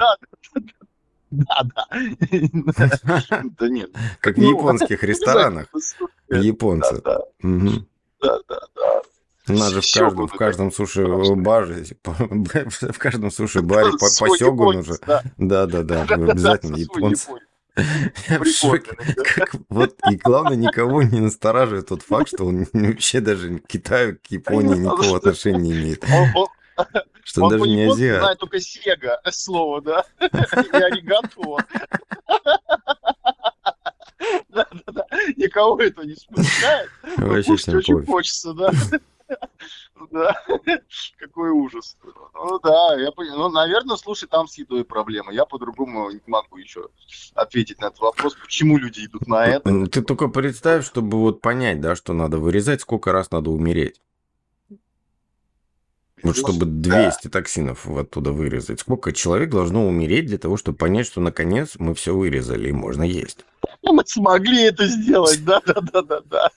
[1.31, 3.43] Да, да, да.
[3.59, 3.91] Да нет.
[4.21, 5.67] Как в ну, японских ресторанах.
[6.31, 7.03] Японцы.
[7.03, 7.21] Да,
[8.23, 9.03] да, да.
[9.47, 14.95] У нас же в каждом, в каждом суши-баре, в каждом суши-баре по, по сёгуну же.
[15.39, 17.29] Да, да, да, обязательно японцы.
[18.29, 18.97] В шоке.
[19.35, 24.19] Как, вот, и главное, никого не настораживает тот факт, что он вообще даже к Китаю,
[24.19, 26.05] к Японии никакого отношения не имеет.
[27.25, 28.21] Что он, даже не азиат.
[28.21, 30.05] знает только Сега слово, да?
[30.21, 30.27] И
[30.77, 31.57] аригато.
[34.49, 35.07] Да-да-да.
[35.37, 36.91] Никого это не смущает.
[37.17, 38.71] Вообще очень хочется, да.
[40.11, 40.35] Да,
[41.19, 41.97] какой ужас.
[42.35, 43.39] Ну да, я понимаю.
[43.41, 45.33] Ну, наверное, слушай, там с едой проблема.
[45.33, 46.89] Я по-другому не могу еще
[47.35, 49.71] ответить на этот вопрос, почему люди идут на это.
[49.71, 54.01] Ну, ты только представь, чтобы вот понять, да, что надо вырезать, сколько раз надо умереть.
[56.23, 57.31] Вот чтобы 200 да.
[57.31, 58.81] токсинов оттуда вырезать.
[58.81, 63.05] Сколько человек должно умереть для того, чтобы понять, что наконец мы все вырезали и можно
[63.05, 63.45] есть?
[63.83, 66.51] Мы смогли это сделать, да-да-да-да-да.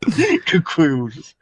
[0.46, 1.36] Какой ужас.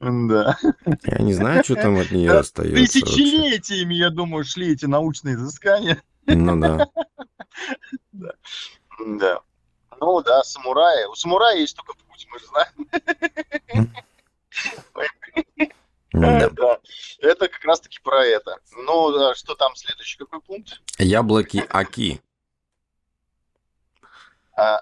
[0.00, 0.58] Да.
[1.04, 2.76] Я не знаю, что там от нее остается.
[2.76, 6.02] Тысячелетиями, я думаю, шли эти научные изыскания.
[6.26, 6.88] Ну да.
[8.12, 9.40] Да.
[10.00, 11.06] Ну да, самураи.
[11.06, 13.88] У самурая есть только путь, мы же знаем.
[16.12, 16.48] Да.
[16.50, 16.78] да.
[17.18, 18.58] Это как раз-таки про это.
[18.76, 20.80] Ну, а что там следующий какой пункт?
[20.98, 22.20] Яблоки Аки.
[24.56, 24.80] А,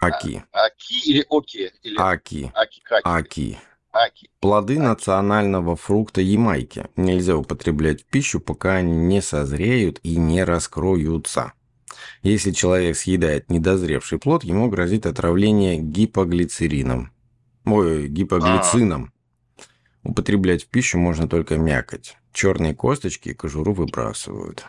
[0.00, 0.42] Аки.
[0.52, 1.70] Аки или Оки?
[1.82, 1.96] Или...
[1.98, 2.50] Аки.
[2.54, 2.82] Аки.
[3.04, 3.58] Аки.
[3.92, 4.30] Аки.
[4.40, 4.82] Плоды Аки.
[4.82, 11.52] национального фрукта Ямайки нельзя употреблять в пищу, пока они не созреют и не раскроются.
[12.22, 17.12] Если человек съедает недозревший плод, ему грозит отравление гипоглицерином.
[17.66, 19.12] Ой, гипоглицином.
[19.12, 20.08] А.
[20.08, 22.16] Употреблять в пищу можно только мякоть.
[22.32, 24.64] Черные косточки и кожуру выбрасывают.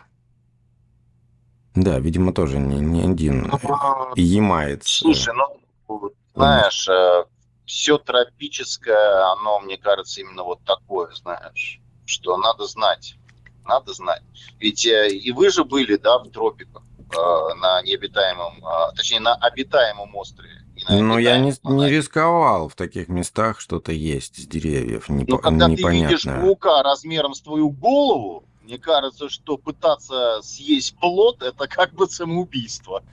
[1.74, 4.82] Да, видимо, тоже не, не один ну, ямает.
[4.84, 7.24] Слушай, ну, знаешь, э,
[7.64, 13.16] все тропическое, оно, мне кажется, именно вот такое, знаешь, что надо знать.
[13.64, 14.22] Надо знать.
[14.58, 16.82] Ведь э, и вы же были, да, в тропиках
[17.14, 18.62] э, на необитаемом,
[18.94, 20.58] точнее, на обитаемом острове.
[20.88, 25.08] Ну, я не, не рисковал в таких местах что-то есть с деревьев.
[25.08, 26.08] Не, Но когда непонятное.
[26.08, 31.92] ты видишь паука размером с твою голову, мне кажется, что пытаться съесть плод– это как
[31.92, 33.02] бы самоубийство.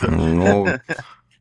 [0.00, 0.66] Ну,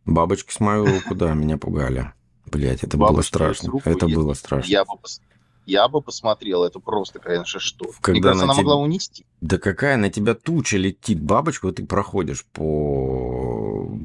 [0.06, 2.12] бабочки с мою руку, да, меня пугали.
[2.46, 3.80] Блять, это было страшно.
[3.86, 4.70] Это было страшно.
[5.66, 7.86] Я бы посмотрел, это просто, конечно, что.
[8.02, 9.26] Когда Мне кажется, она могла унести.
[9.42, 13.31] Да какая на тебя туча летит бабочка, вот ты проходишь по...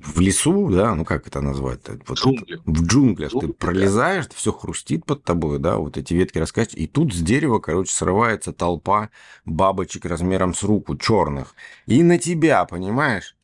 [0.03, 1.81] в лесу, да, ну как это назвать?
[2.07, 2.61] Вот Джунгли.
[2.65, 3.33] В джунглях.
[3.33, 4.33] Джунгли, ты пролезаешь, да.
[4.35, 8.53] все хрустит под тобой, да, вот эти ветки раскачиваются, и тут с дерева, короче, срывается
[8.53, 9.11] толпа
[9.45, 11.55] бабочек размером с руку, черных.
[11.87, 13.37] И на тебя, понимаешь?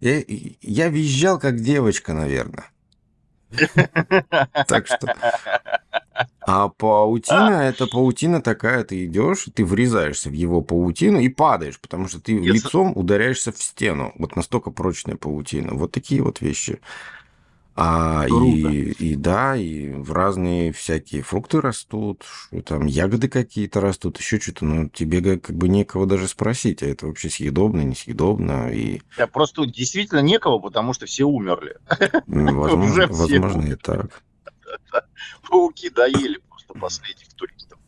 [0.00, 0.22] Я,
[0.60, 2.66] я визжал как девочка, наверное.
[4.66, 5.14] Так что...
[6.40, 12.08] А паутина, это паутина такая, ты идешь, ты врезаешься в его паутину и падаешь, потому
[12.08, 14.12] что ты лицом ударяешься в стену.
[14.16, 15.74] Вот настолько прочная паутина.
[15.74, 16.80] Вот такие вот вещи.
[17.74, 22.24] А, и, и да, и в разные всякие фрукты растут,
[22.66, 27.06] там ягоды какие-то растут, еще что-то, но тебе как бы некого даже спросить, а это
[27.06, 28.70] вообще съедобно, несъедобно.
[28.70, 29.00] И...
[29.16, 31.76] Да, просто действительно некого, потому что все умерли.
[32.26, 34.22] Возможно, возможно и так.
[35.48, 37.78] Пауки доели просто последних туристов.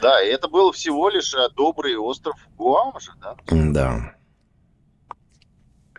[0.00, 3.36] Да, и это был всего лишь а, добрый остров Гуам же, да?
[3.46, 4.16] Да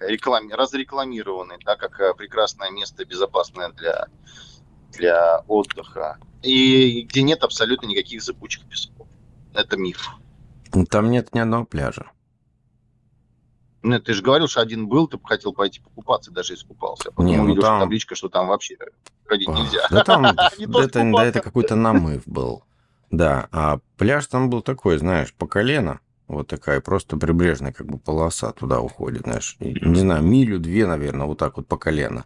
[0.01, 4.07] реклами, разрекламированный, да, как э, прекрасное место, безопасное для,
[4.91, 9.07] для отдыха, и где нет абсолютно никаких зыбучих песков.
[9.53, 10.09] Это миф.
[10.73, 12.11] Ну, там нет ни одного пляжа.
[13.83, 17.09] Ну, ты же говорил, что один был, ты хотел пойти покупаться, даже искупался.
[17.09, 17.79] А потом не, ну увидел, там...
[17.79, 18.75] табличка, что там вообще
[19.27, 19.87] ходить нельзя.
[19.89, 20.25] Да там
[20.57, 22.63] это, да, это какой-то намыв был.
[23.11, 25.99] Да, а пляж там был такой, знаешь, по колено.
[26.27, 29.55] Вот такая просто прибрежная как бы полоса туда уходит, знаешь.
[29.59, 32.25] Не знаю, милю-две, наверное, вот так вот по колено.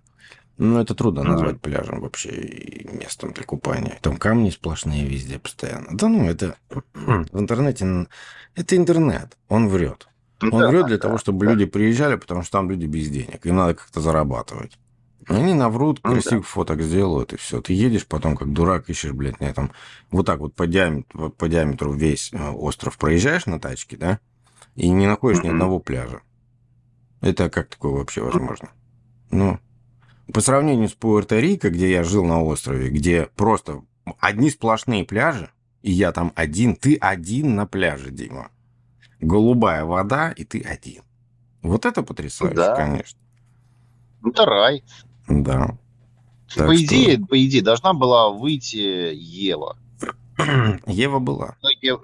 [0.58, 1.60] Ну, это трудно назвать mm-hmm.
[1.60, 3.98] пляжем вообще и местом для купания.
[4.02, 5.88] Там камни сплошные везде постоянно.
[5.92, 6.56] Да ну, это
[6.94, 8.08] в интернете...
[8.56, 10.08] Это интернет, он врет.
[10.42, 11.54] Он да, врет для да, того, чтобы да.
[11.54, 13.46] люди приезжали, потому что там люди без денег.
[13.46, 14.78] Им надо как-то зарабатывать.
[15.28, 16.50] Они наврут, ну, красивых да.
[16.50, 17.62] фоток сделают, и все.
[17.62, 19.72] Ты едешь потом, как дурак, ищешь, блядь, на этом...
[20.10, 24.20] Вот так вот по диаметру, по диаметру весь э, остров проезжаешь на тачке, да?
[24.76, 25.46] И не находишь mm-hmm.
[25.46, 26.22] ни одного пляжа.
[27.22, 28.70] Это как такое вообще возможно?
[29.30, 29.60] Ну,
[30.34, 33.84] по сравнению с Пуэрто-Рико, где я жил на острове, где просто
[34.20, 38.50] одни сплошные пляжи, и я там один, ты один на пляже, Дима.
[39.20, 41.04] Голубая вода, и ты один.
[41.62, 42.76] Вот это потрясающе, да.
[42.76, 43.20] конечно.
[44.26, 44.84] Это рай.
[45.28, 45.78] Да.
[46.56, 46.86] Так по, что...
[46.86, 49.78] идее, по идее, должна была выйти Ева.
[50.86, 51.56] Ева была.
[51.62, 52.02] Ну, Ева,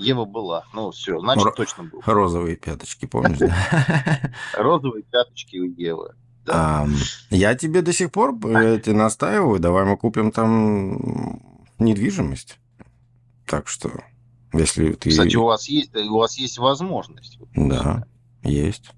[0.00, 0.64] Ева была.
[0.72, 2.02] Ну, все, значит, Р- точно был.
[2.04, 4.32] Розовые пяточки, помнишь, да?
[4.54, 6.14] Розовые пяточки у Евы.
[6.44, 6.82] Да.
[6.82, 6.86] А,
[7.30, 11.40] я тебе до сих пор я тебе настаиваю, давай мы купим там
[11.78, 12.58] недвижимость.
[13.46, 13.90] Так что,
[14.52, 15.10] если ты...
[15.10, 17.38] Кстати, у вас есть, у вас есть возможность.
[17.54, 18.06] Да,
[18.42, 18.90] есть.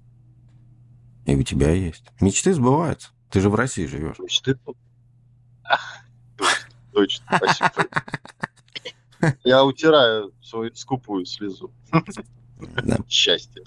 [1.25, 2.03] И у тебя есть.
[2.19, 3.09] Мечты сбываются.
[3.29, 4.19] Ты же в России живешь.
[4.19, 4.57] Мечты?
[6.93, 7.87] Точно, спасибо.
[9.43, 11.71] Я утираю свою скупую слезу.
[12.83, 12.97] Да.
[13.07, 13.63] Счастье.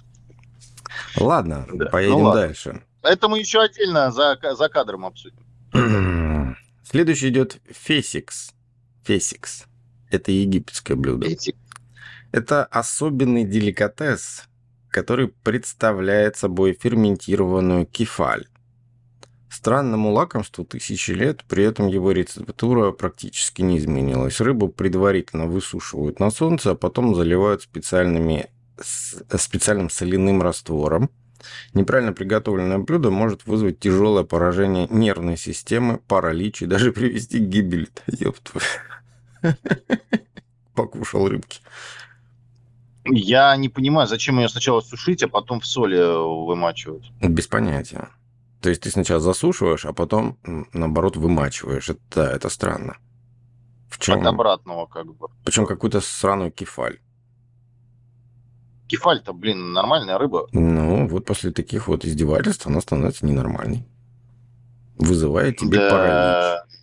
[1.17, 1.87] Ладно, да.
[1.87, 2.41] поедем ну, ладно.
[2.41, 2.83] дальше.
[3.03, 5.45] Это мы еще отдельно за, за кадром обсудим.
[6.85, 8.53] Следующий идет фесикс.
[9.05, 9.65] Фесикс.
[10.11, 11.29] Это египетское блюдо.
[11.29, 11.59] Фесикс.
[12.33, 14.45] Это особенный деликатес,
[14.89, 18.47] который представляет собой ферментированную кефаль.
[19.61, 24.41] Странному лакомству тысячи лет, при этом его рецептура практически не изменилась.
[24.41, 28.49] Рыбу предварительно высушивают на солнце, а потом заливают специальными,
[28.81, 31.11] специальным соляным раствором.
[31.75, 37.89] Неправильно приготовленное блюдо может вызвать тяжелое поражение нервной системы, паралич и даже привести к гибели.
[38.07, 38.53] Ёпт.
[40.75, 41.61] Покушал рыбки.
[43.05, 45.99] Я не понимаю, зачем ее сначала сушить, а потом в соли
[46.47, 47.13] вымачивать.
[47.21, 48.09] Без понятия.
[48.61, 50.39] То есть ты сначала засушиваешь, а потом,
[50.73, 51.89] наоборот, вымачиваешь.
[51.89, 52.99] Это, да, это странно.
[53.89, 54.21] В чем?
[54.21, 55.29] От обратного как бы.
[55.45, 56.99] Причем какую-то сраную кефаль.
[58.87, 60.49] Кефаль-то, блин, нормальная рыба.
[60.53, 63.87] Ну, вот после таких вот издевательств она становится ненормальной.
[64.99, 65.91] Вызывает тебе да...
[65.91, 66.83] паралич.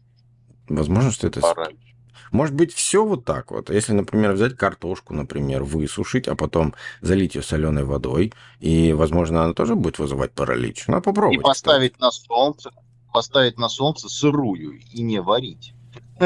[0.70, 1.42] Возможно, что это...
[1.42, 1.87] Паралич.
[2.32, 3.70] Может быть, все вот так вот.
[3.70, 9.54] Если, например, взять картошку, например, высушить, а потом залить ее соленой водой, и, возможно, она
[9.54, 10.88] тоже будет вызывать паралич.
[10.88, 11.40] Надо попробовать.
[11.40, 12.04] И поставить кстати.
[12.04, 12.72] на солнце,
[13.14, 15.74] поставить на солнце сырую и не варить.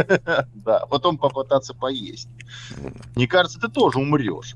[0.53, 2.29] Да, потом попытаться поесть.
[3.15, 4.55] Мне кажется, ты тоже умрешь.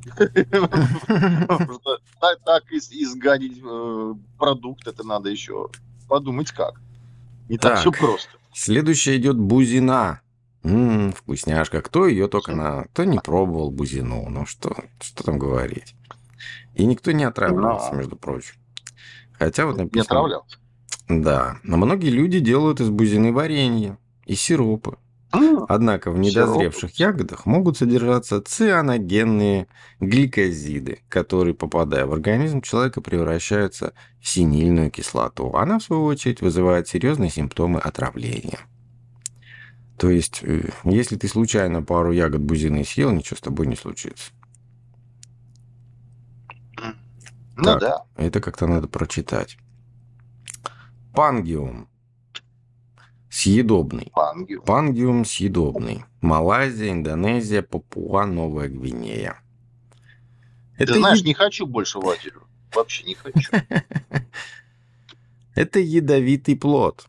[2.45, 5.69] Так изгадить э, продукт, это надо еще
[6.08, 6.79] подумать как.
[7.49, 8.29] Не так все просто.
[8.53, 10.21] Следующая идет бузина.
[10.65, 11.82] Ммм, вкусняшка.
[11.82, 12.86] Кто ее только на...
[12.86, 14.28] Кто не пробовал бузину?
[14.30, 15.95] Ну что, что там говорить?
[16.73, 17.97] И никто не отравлялся, Но...
[17.99, 18.56] между прочим.
[19.34, 19.95] Хотя вот написано...
[19.95, 20.58] Не отравлялся?
[21.08, 21.58] Да.
[21.62, 24.97] Но многие люди делают из бузины варенье и сиропы.
[25.67, 29.67] Однако в недозревших ягодах могут содержаться цианогенные
[29.99, 35.54] гликозиды, которые, попадая в организм человека, превращаются в синильную кислоту.
[35.54, 38.60] Она, в свою очередь, вызывает серьезные симптомы отравления.
[39.97, 44.31] То есть, э, если ты случайно пару ягод бузины съел, ничего с тобой не случится.
[47.58, 48.03] Ну так, да.
[48.17, 49.58] Это как-то надо прочитать.
[51.13, 51.88] Пангиум.
[53.29, 54.12] Съедобный.
[54.13, 54.65] Пангиум.
[54.65, 56.03] Пангиум съедобный.
[56.19, 59.39] Малайзия, Индонезия, Папуа, Новая Гвинея.
[60.77, 61.27] Это Ты знаешь, е...
[61.27, 62.43] не хочу больше в Азию.
[62.73, 63.49] Вообще не хочу.
[65.55, 67.08] Это ядовитый плод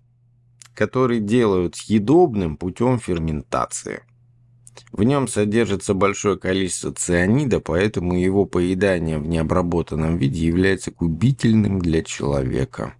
[0.77, 4.03] который делают съедобным путем ферментации.
[4.93, 12.03] В нем содержится большое количество цианида, поэтому его поедание в необработанном виде является губительным для
[12.03, 12.95] человека.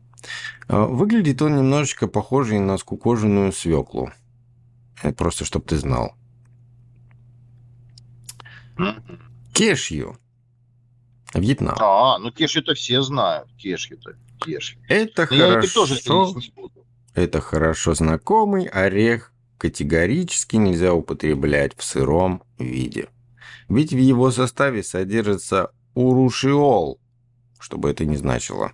[0.69, 4.11] А, выглядит он немножечко похожий на скукоженную свеклу.
[5.03, 6.15] Это просто, чтобы ты знал.
[9.53, 10.19] Кешью.
[11.35, 11.77] Вьетнам.
[11.79, 13.49] А, ну кешью-то все знают.
[13.59, 14.17] Кешью-то.
[14.41, 14.79] Кешью.
[14.89, 15.91] Это Но хорошо.
[15.91, 16.76] Я тоже не буду.
[17.17, 23.09] Это хорошо знакомый орех категорически нельзя употреблять в сыром виде.
[23.71, 27.01] Ведь в его составе содержится урушиол,
[27.59, 28.73] что бы это ни значило,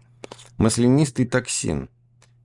[0.58, 1.88] маслянистый токсин.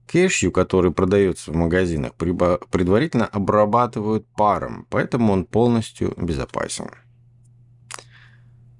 [0.06, 6.90] Кэшью, который продается в магазинах, предварительно обрабатывают паром, поэтому он полностью безопасен.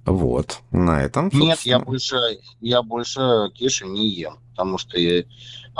[0.05, 1.43] Вот, на этом, собственно...
[1.43, 2.17] Нет, я больше,
[2.61, 5.23] я больше кеши не ем, потому что я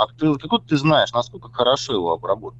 [0.00, 2.58] а ты, откуда ты знаешь, насколько хорошо его обработать?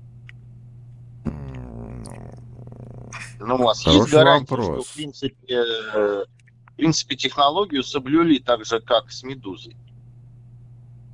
[3.39, 4.85] Ну, у вас Хороший есть гарантия, вопрос.
[4.85, 6.25] что, в принципе, э,
[6.67, 9.75] в принципе, технологию соблюли так же, как с «Медузой»?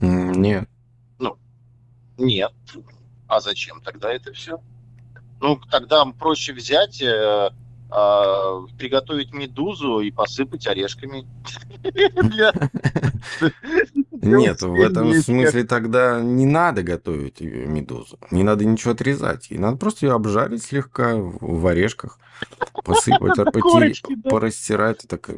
[0.01, 0.69] Нет.
[1.21, 1.39] Ну,
[2.19, 2.53] нет.
[3.29, 4.61] А зачем тогда это все?
[5.41, 7.01] Ну, тогда проще взять
[7.89, 11.27] э, а, приготовить медузу и посыпать орешками.
[14.13, 18.19] Нет, в этом смысле тогда не надо готовить медузу.
[18.31, 19.47] Не надо ничего отрезать.
[19.51, 22.19] И надо просто ее обжарить слегка в орешках,
[22.85, 23.37] посыпать,
[24.25, 25.31] порастирать так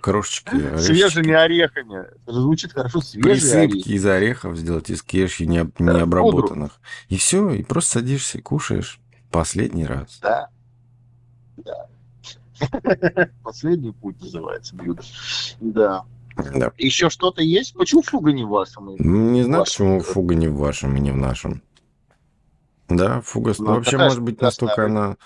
[0.00, 0.78] крошечки.
[0.78, 2.06] Свежими орехами.
[2.26, 3.00] Звучит хорошо.
[3.20, 6.80] Присыпки из орехов сделать, из кеши необработанных.
[7.08, 10.18] И все, и просто садишься и кушаешь последний раз.
[10.22, 10.48] Да.
[11.58, 11.89] Да.
[13.42, 15.02] Последний путь называется блюдо.
[15.60, 16.04] Да.
[16.54, 16.72] Да.
[16.78, 17.74] Еще что-то есть?
[17.74, 18.94] Почему фуга не в вашем?
[18.98, 21.62] Не знаю, почему фуга не в вашем и не в нашем.
[22.88, 23.54] Да, фуга...
[23.58, 25.16] Ну, Вообще, может быть, настолько она...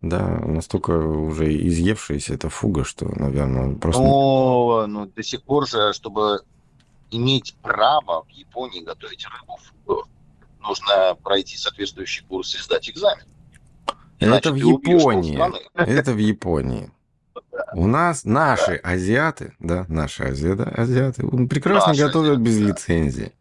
[0.00, 4.02] Да, настолько уже изъевшаяся эта фуга, что, наверное, просто...
[4.02, 6.40] Но ну, до сих пор же, чтобы
[7.12, 10.08] иметь право в Японии готовить рыбу фугу,
[10.60, 13.26] нужно пройти соответствующий курс и сдать экзамен.
[14.22, 15.40] Это в Иначе ты убьешь Японии.
[15.74, 16.90] Это в Японии.
[17.74, 22.64] У нас наши азиаты, да, наши азиаты, азиаты прекрасно Наши готовят азиаты, без да.
[22.66, 23.32] лицензии.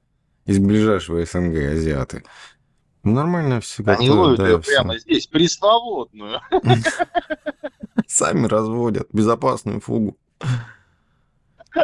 [0.46, 2.24] Из ближайшего СНГ азиаты.
[3.04, 4.72] Нормально все Они готовят, ловят да, ее всё.
[4.72, 6.40] прямо здесь, пресноводную.
[8.08, 10.18] Сами разводят безопасную фугу.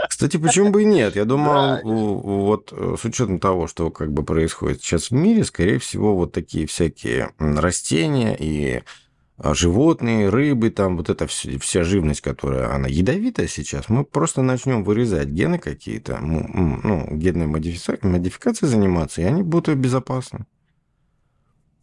[0.10, 1.16] Кстати, почему бы и нет?
[1.16, 1.82] Я думаю, Да.
[1.84, 6.32] вот э, с учетом того, что как бы происходит сейчас в мире, скорее всего, вот
[6.34, 8.84] такие всякие растения и
[9.38, 14.42] а, животные, рыбы, там вот эта вся, вся живность, которая, она ядовитая сейчас, мы просто
[14.42, 20.46] начнем вырезать гены какие-то, ну, генной модифици- модификацией заниматься, и они будут безопасны.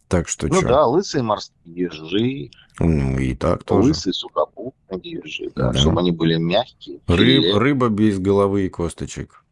[0.07, 0.67] Так что Ну чё?
[0.67, 3.89] да, лысые морские ежи, Ну, и так тоже.
[3.89, 5.79] лысые сухопутные ежи, да, Да.
[5.79, 6.99] чтобы они были мягкие.
[7.07, 9.43] Рыб- рыба без головы и косточек.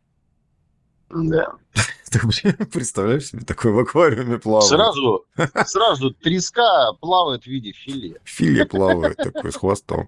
[1.09, 1.53] Да.
[2.11, 2.19] Ты
[2.67, 4.69] представляешь себе такой в аквариуме плавает?
[4.69, 5.25] Сразу,
[5.65, 8.19] сразу треска плавает в виде филе.
[8.23, 10.07] Филе плавает такой с хвостом.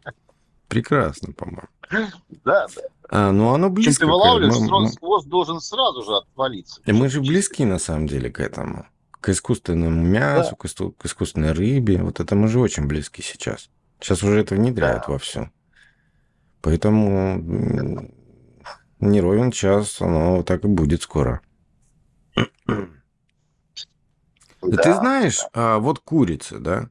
[0.67, 1.67] Прекрасно, по-моему.
[2.43, 2.81] Да, да.
[3.09, 3.99] А, ну оно Чем близко.
[4.01, 6.81] ты к- вылавливаешь, мы, хвост должен сразу же отвалиться.
[6.87, 8.87] мы же близки, на самом деле, к этому.
[9.25, 12.03] К искусственному мясу, к, иску- к искусственной рыбе.
[12.03, 13.71] Вот это мы же очень близки сейчас.
[13.99, 15.13] Сейчас уже это внедряют Да.
[15.13, 15.49] вовсю.
[16.61, 17.41] Поэтому
[18.99, 21.41] не ровен час, оно так и будет скоро.
[24.61, 24.81] Да.
[24.81, 26.89] Ты знаешь, а, вот курицы, да?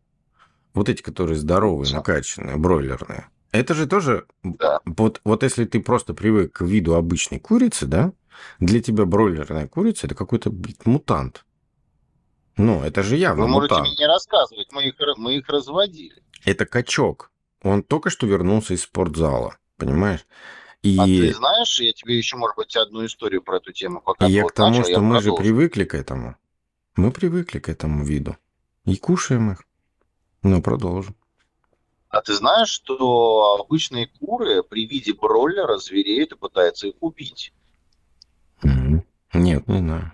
[0.74, 3.26] Вот эти, которые здоровые, накачанные, бройлерные.
[3.50, 4.26] Это же тоже...
[4.44, 4.80] Да.
[4.84, 8.12] Вот, вот если ты просто привык к виду обычной курицы, да?
[8.60, 11.44] Для тебя бройлерная курица– это какой-то блин, мутант.
[12.56, 13.88] Ну, это же явно Вы можете мутант.
[13.88, 16.22] мне не рассказывать, мы их, мы их разводили.
[16.44, 17.30] Это качок.
[17.62, 20.26] Он только что вернулся из спортзала, понимаешь?
[20.82, 24.26] И, А ты знаешь, я тебе еще, может быть, одну историю про эту тему пока
[24.26, 25.42] и я вот к тому, начал, что мы же продолжу.
[25.42, 26.36] привыкли к этому.
[26.96, 28.36] Мы привыкли к этому виду.
[28.84, 29.64] И кушаем их.
[30.42, 31.16] Ну, продолжим.
[32.10, 37.52] А ты знаешь, что обычные куры при виде бройлера звереют и пытаются их убить?
[38.62, 40.12] Нет, не знаю.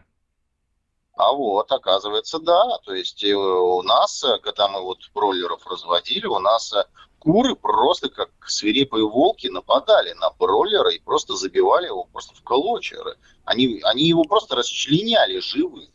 [1.20, 2.78] А вот, оказывается, да.
[2.78, 6.86] То есть э, у нас, э, когда мы вот бройлеров разводили, у нас э,
[7.18, 13.00] куры просто как свирепые волки нападали на бройлера и просто забивали его просто в клочья.
[13.44, 15.90] Они, они его просто расчленяли живым.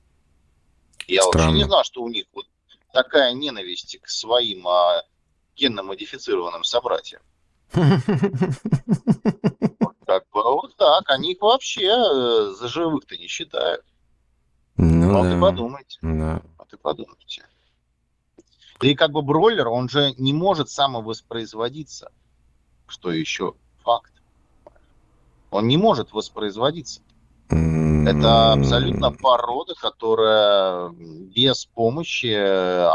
[1.07, 1.55] Я вообще Странно.
[1.55, 2.45] не знал, что у них вот
[2.93, 5.03] такая ненависть к своим а,
[5.55, 7.21] генно-модифицированным собратьям.
[10.05, 11.09] Как бы вот так.
[11.09, 11.89] Они их вообще
[12.53, 13.83] за живых-то не считают.
[14.77, 15.41] Ну Ну, а ты да.
[15.41, 15.97] подумайте.
[16.01, 16.41] Да.
[16.57, 17.43] А ты подумайте.
[18.81, 22.11] И как бы бройлер, он же не может самовоспроизводиться.
[22.87, 23.53] Что еще
[23.83, 24.11] факт.
[25.49, 27.01] Он не может воспроизводиться.
[27.49, 32.33] Это абсолютно порода, которая без помощи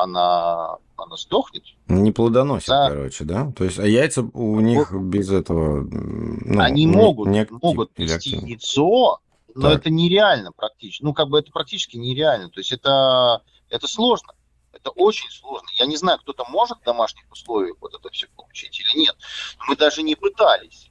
[0.02, 1.64] она, она сдохнет.
[1.88, 2.88] Не плодоносит, Да.
[2.90, 3.50] короче, да?
[3.56, 5.82] То есть, а яйца у них без этого...
[5.90, 9.18] ну, Они могут, не актив- могут нести яйцо,
[9.54, 9.80] но Так.
[9.80, 11.02] это нереально практически.
[11.02, 12.50] Ну, как бы это практически нереально.
[12.50, 14.32] То есть это, это сложно.
[14.72, 15.68] Это очень сложно.
[15.74, 19.16] Я не знаю, кто-то может в домашних условиях вот это все получить или нет.
[19.58, 20.90] Но мы даже не пытались.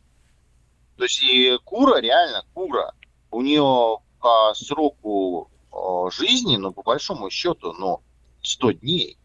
[0.97, 2.93] То есть и кура, реально кура,
[3.31, 8.01] у нее по сроку э, жизни, ну, по большому счету, ну,
[8.41, 9.17] 100 дней.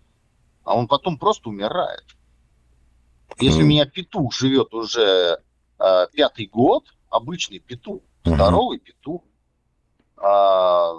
[0.62, 2.04] А он потом просто умирает.
[3.40, 3.68] Если у Мгм.
[3.70, 5.42] меня петух живет уже
[5.80, 8.02] э, пятый год, обычный петух.
[8.24, 9.22] Здоровый петух,
[10.16, 10.94] а,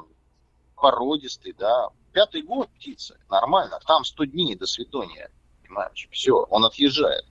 [0.76, 5.30] породистый, да, пятый год птица, нормально, там 100 дней до свидания,
[5.64, 7.26] понимаешь, все, он отъезжает.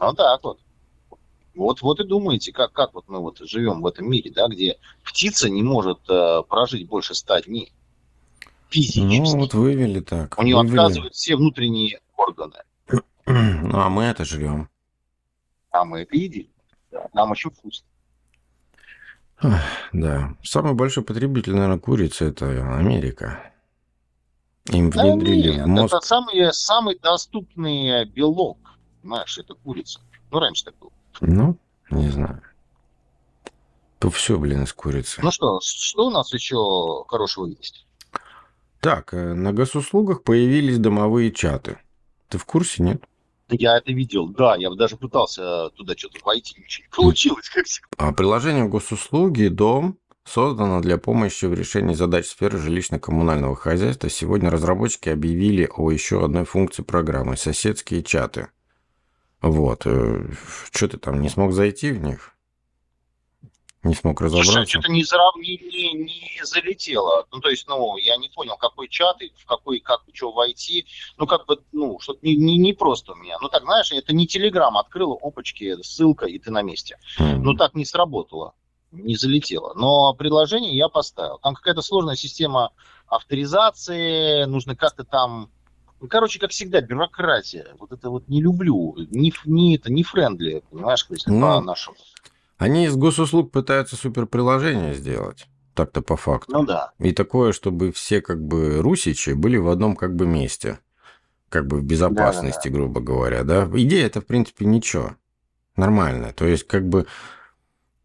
[0.00, 0.60] Вот так вот.
[1.54, 4.76] Вот, вот и думаете, как, как вот мы вот живем в этом мире, да, где
[5.04, 7.72] птица не может э, прожить больше 100 дней
[8.70, 9.34] физически.
[9.36, 10.36] Ну, вот вывели так.
[10.36, 10.72] У нее вывели.
[10.72, 12.56] отказывают все внутренние органы,
[13.26, 14.68] Ну, а мы это жрем.
[15.70, 16.48] а мы это едим.
[16.90, 17.86] Да, нам очень вкусно.
[19.92, 20.34] Да.
[20.42, 23.52] Самый большой потребитель, наверное, курицы– это Америка.
[24.70, 25.94] Им Да внедрили нет, в мозг...
[25.94, 28.58] Это самый, самый доступный белок,
[29.02, 30.00] понимаешь, это курица.
[30.30, 30.90] Ну, раньше так было.
[31.20, 31.58] Ну,
[31.90, 32.40] не знаю.
[33.98, 35.20] То все, блин, из курицы.
[35.22, 37.86] Ну что, что у нас еще хорошего есть?
[38.80, 41.78] Так, э, на госуслугах появились домовые чаты.
[42.28, 43.02] Ты в курсе, нет?
[43.50, 47.88] Я это видел, да, я даже пытался туда что-то войти, ничего не получилось, как всегда.
[47.98, 54.08] А приложение госуслуги «Дом» создано для помощи в решении задач сферы жилищно-коммунального хозяйства.
[54.08, 58.48] Сегодня разработчики объявили о еще одной функции программы– соседские чаты.
[59.42, 59.82] Вот.
[59.84, 60.26] Э,
[60.72, 62.33] что ты там, не смог зайти в них?
[63.84, 64.52] Не смог разобраться?
[64.52, 65.36] Слушай, что-то не, зарав...
[65.36, 67.26] не, не, не залетело.
[67.30, 70.86] Ну, то есть, ну, я не понял, какой чат, в какой, как, что войти.
[71.18, 73.36] Ну, как бы, ну, что-то не, не, не просто у меня.
[73.42, 76.98] Ну, так, знаешь, это не Телеграм, открыл, опачки, ссылка, и ты на месте.
[77.18, 77.36] Mm-hmm.
[77.36, 78.54] Ну, так не сработало,
[78.90, 79.74] не залетело.
[79.74, 81.38] Но предложение я поставил.
[81.38, 82.70] Там какая-то сложная система
[83.06, 85.50] авторизации, нужно как-то там
[86.00, 87.68] ну, короче, как всегда, бюрократия.
[87.78, 88.94] Вот это вот не люблю.
[89.10, 91.96] Не, не это, не френдли, понимаешь, если ну, по-нашему.
[92.56, 95.46] Они из госуслуг пытаются суперприложение сделать.
[95.74, 96.52] Так-то по факту.
[96.52, 96.92] Ну да.
[96.98, 100.78] И такое, чтобы все как бы русичи были в одном как бы месте.
[101.48, 102.74] Как бы в безопасности, да, да, да.
[102.74, 103.68] грубо говоря, да.
[103.74, 105.16] Идея это, в принципе, ничего.
[105.76, 106.32] Нормальная.
[106.32, 107.06] То есть, как бы,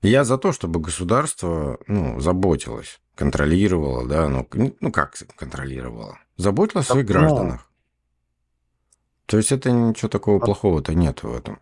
[0.02, 4.48] я за то, чтобы государство, ну, заботилось, контролировало, да, ну,
[4.80, 6.18] ну как контролировало?
[6.38, 7.72] Заботилось о своих ну, гражданах.
[9.28, 11.60] То есть, это ничего такого плохого-то нет в этом.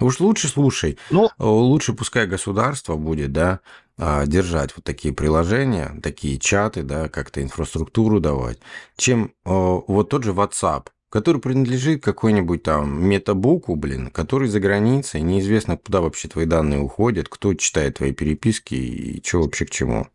[0.00, 3.60] Уж лучше, слушай, ну, лучше пускай государство будет, да,
[3.96, 8.58] а, держать вот такие приложения, такие чаты, да, как-то инфраструктуру давать,
[8.96, 15.76] чем вот тот же WhatsApp, который принадлежит какой-нибудь там метабуку, блин, который за границей, неизвестно,
[15.76, 20.06] куда вообще твои данные уходят, кто читает твои переписки и что вообще к чему.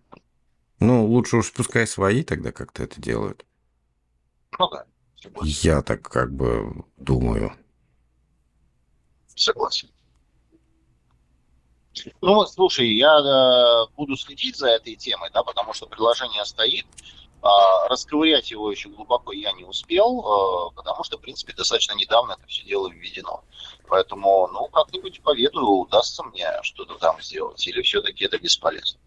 [0.80, 3.46] Ну, лучше уж пускай свои тогда как-то это делают.
[4.60, 4.86] Ну да.
[5.42, 7.54] Я так как бы думаю.
[9.36, 9.90] Согласен.
[12.22, 16.86] Ну, слушай, я э, буду следить за этой темой, да, потому что приложение стоит.
[17.44, 17.48] Э,
[17.88, 22.48] расковырять его еще глубоко я не успел, э, потому что, в принципе, достаточно недавно это
[22.48, 23.44] все дело введено.
[23.88, 29.00] Поэтому, ну, как-нибудь по веду удастся мне что-то там сделать, или все-таки это бесполезно.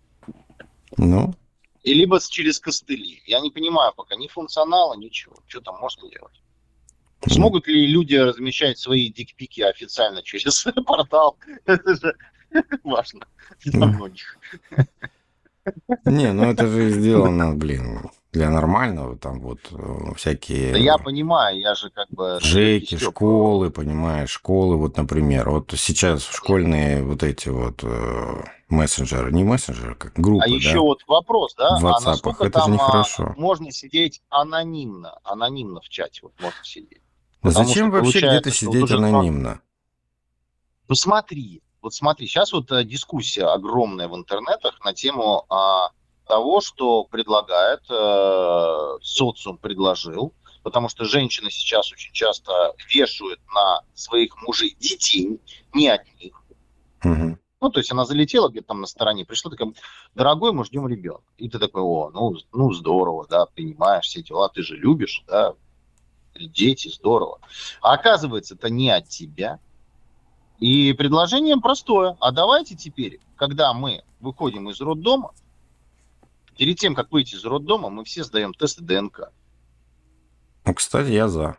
[0.97, 1.35] Ну?
[1.83, 3.23] И либо через костыли.
[3.27, 5.37] Я не понимаю пока ни функционала, ничего.
[5.47, 6.41] Что там можно делать?
[7.27, 11.37] Смогут ли люди размещать свои дикпики официально через портал?
[11.65, 12.15] Это же
[12.85, 13.27] важно
[13.65, 14.39] для многих.
[16.05, 20.73] Не, ну это же сделано, блин, для нормального, там вот э, всякие...
[20.73, 22.39] Да я понимаю, я же как бы...
[22.41, 29.43] Жеки, школы, понимаешь, школы, вот, например, вот сейчас школьные вот эти вот э, мессенджеры, не
[29.43, 30.55] мессенджеры, как группы, А да?
[30.55, 31.79] еще вот вопрос, да?
[31.79, 33.35] В WhatsApp, а насколько это там же нехорошо.
[33.37, 37.01] можно сидеть анонимно, анонимно в чате вот можно сидеть?
[37.51, 39.61] Зачем вообще где-то сидеть анонимно?
[40.89, 45.91] Ну смотри, вот смотри, сейчас вот э, дискуссия огромная в интернетах на тему а,
[46.27, 50.33] того, что предлагает, э, социум предложил,
[50.63, 55.41] потому что женщины сейчас очень часто вешают на своих мужей детей,
[55.73, 56.43] не одних.
[57.05, 57.39] Угу.
[57.61, 59.73] Ну, то есть она залетела где-то там на стороне, пришла такая,
[60.15, 61.25] дорогой, мы ждем ребенка.
[61.39, 65.55] И ты такой, о, ну, ну здорово, да, принимаешь все дела, ты же любишь, да,
[66.45, 67.39] дети, здорово.
[67.81, 69.59] А оказывается, это не от тебя.
[70.59, 72.17] И предложение простое.
[72.21, 75.33] А давайте теперь, когда мы выходим из роддома,
[76.57, 79.31] перед тем, как выйти из роддома, мы все сдаем тесты ДНК.
[80.65, 81.59] Ну, кстати, я за.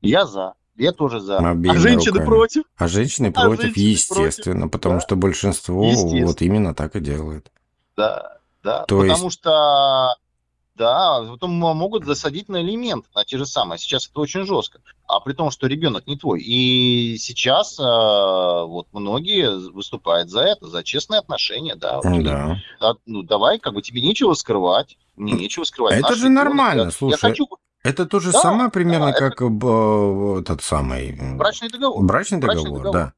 [0.00, 0.54] Я за.
[0.76, 1.38] Я тоже за.
[1.38, 2.26] Обеими а женщины руками.
[2.26, 2.62] против?
[2.76, 4.72] А женщины а против, женщины естественно, против.
[4.72, 5.00] потому да.
[5.00, 7.50] что большинство вот именно так и делает.
[7.96, 8.84] Да, да.
[8.84, 9.38] То потому есть...
[9.38, 10.14] что
[10.80, 13.78] да, потом могут засадить на элемент, на те же самые.
[13.78, 14.80] Сейчас это очень жестко.
[15.06, 16.40] А при том, что ребенок не твой.
[16.40, 22.00] И сейчас э, вот многие выступают за это, за честные отношения, да.
[22.02, 22.56] да.
[22.80, 25.98] А, ну, давай, как бы тебе нечего скрывать, мне нечего скрывать.
[25.98, 27.12] Это Наш же ребенок, нормально, я, слушай.
[27.12, 27.46] Я хочу...
[27.82, 30.40] Это то же да, самое примерно, да, как это...
[30.40, 31.12] этот самый...
[31.36, 32.02] Брачный договор.
[32.04, 32.92] Брачный договор, Брачный договор.
[32.92, 33.12] да.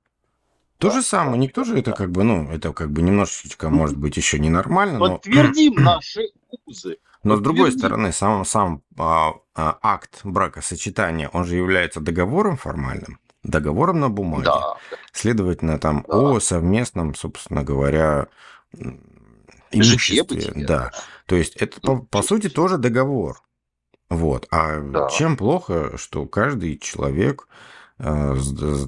[0.78, 3.96] То да, же самое, никто же это как бы, ну, это как бы немножечко, может
[3.96, 5.10] быть, еще ненормально, но...
[5.12, 6.22] Подтвердим наши
[6.66, 6.96] узы.
[7.24, 13.20] Но с другой стороны, сам, сам а, а, акт бракосочетания, он же является договором формальным,
[13.42, 14.44] договором на бумаге.
[14.44, 14.76] Да.
[15.12, 16.16] Следовательно, там да.
[16.16, 18.26] о совместном, собственно говоря,
[19.70, 20.64] имуществе.
[20.66, 20.90] Да.
[21.26, 23.40] То есть это, по, по сути, тоже договор.
[24.10, 24.46] Вот.
[24.50, 25.08] А да.
[25.08, 27.48] чем плохо, что каждый человек,
[27.98, 28.36] э,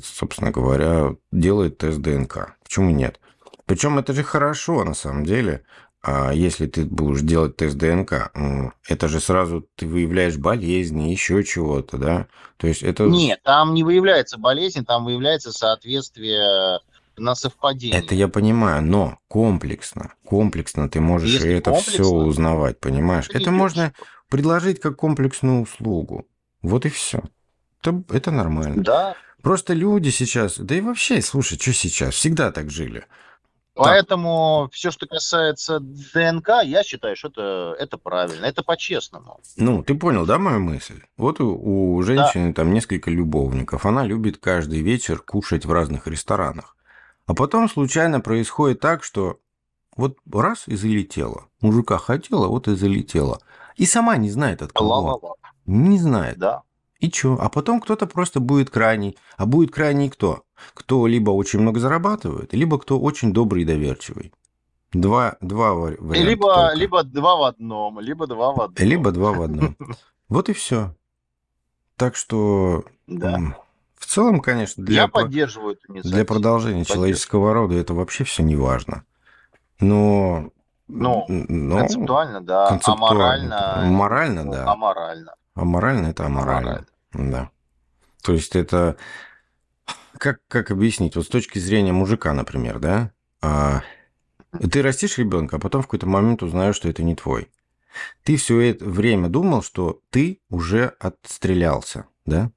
[0.03, 2.57] собственно говоря, делает тест ДНК?
[2.63, 3.21] Почему нет?
[3.67, 5.65] Причем это же хорошо, на самом деле,
[6.07, 8.31] а если ты будешь делать тест ДНК,
[8.87, 12.27] это же сразу ты выявляешь болезни, еще чего-то, да?
[12.59, 13.05] То есть это...
[13.05, 16.81] Нет, там не выявляется болезнь, там выявляется соответствие
[17.17, 17.99] на совпадение.
[17.99, 23.31] Это я понимаю, но комплексно, комплексно ты можешь Если это все узнавать, понимаешь?
[23.31, 23.95] Это, это можно
[24.29, 26.27] предложить как комплексную услугу.
[26.61, 27.23] Вот и все.
[27.81, 28.83] Это, это нормально.
[28.83, 29.17] Да.
[29.43, 33.07] Просто люди сейчас, да и вообще, слушай, что сейчас, всегда так жили.
[33.75, 39.41] Поэтому все, что касается ДНК, я считаю, что это, это правильно, это по-честному.
[39.57, 41.03] Ну, ты понял, да, мою мысль?
[41.17, 42.55] Вот у, у женщины да.
[42.55, 46.77] там несколько любовников, она любит каждый вечер кушать в разных ресторанах.
[47.27, 49.41] А потом случайно происходит так, что
[49.97, 51.49] вот раз и залетела.
[51.61, 53.41] Мужика хотела, вот и залетела.
[53.77, 54.89] И сама не знает от кого.
[54.89, 55.35] Ла-ла-ла.
[55.67, 56.39] Не знает.
[56.39, 56.63] Да.
[57.01, 57.37] И чё?
[57.41, 59.19] А потом кто-то просто будет крайний.
[59.37, 60.44] А будет крайний кто?
[60.73, 64.33] Кто либо очень много зарабатывает, либо кто очень добрый и доверчивый.
[64.93, 66.15] Два, два варианта.
[66.15, 68.89] Либо, либо два в одном, либо два в одном.
[68.89, 69.77] Либо два в одном.
[70.31, 70.95] Вот и все.
[71.97, 73.57] Так что да.
[73.95, 79.05] в целом, конечно, для, Я поддерживаю для продолжения человеческого рода это вообще все не важно.
[79.81, 80.51] Но
[80.89, 82.69] ну, но концептуально, да.
[82.69, 83.75] Концептуально.
[83.75, 83.91] Аморально.
[83.91, 84.73] Морально, ну, да.
[84.73, 85.35] Аморально.
[85.55, 86.87] Аморально это аморально.
[87.13, 87.33] аморально.
[87.33, 87.51] Да.
[88.23, 88.97] То есть это
[90.19, 91.17] как, как объяснить?
[91.17, 93.13] Вот с точки зрения мужика, например, да?
[93.43, 93.83] А,
[94.71, 97.49] ты растишь ребенка, а потом в какой-то момент узнаешь, что это не твой.
[98.23, 102.51] Ты все это время думал, что ты уже отстрелялся, да?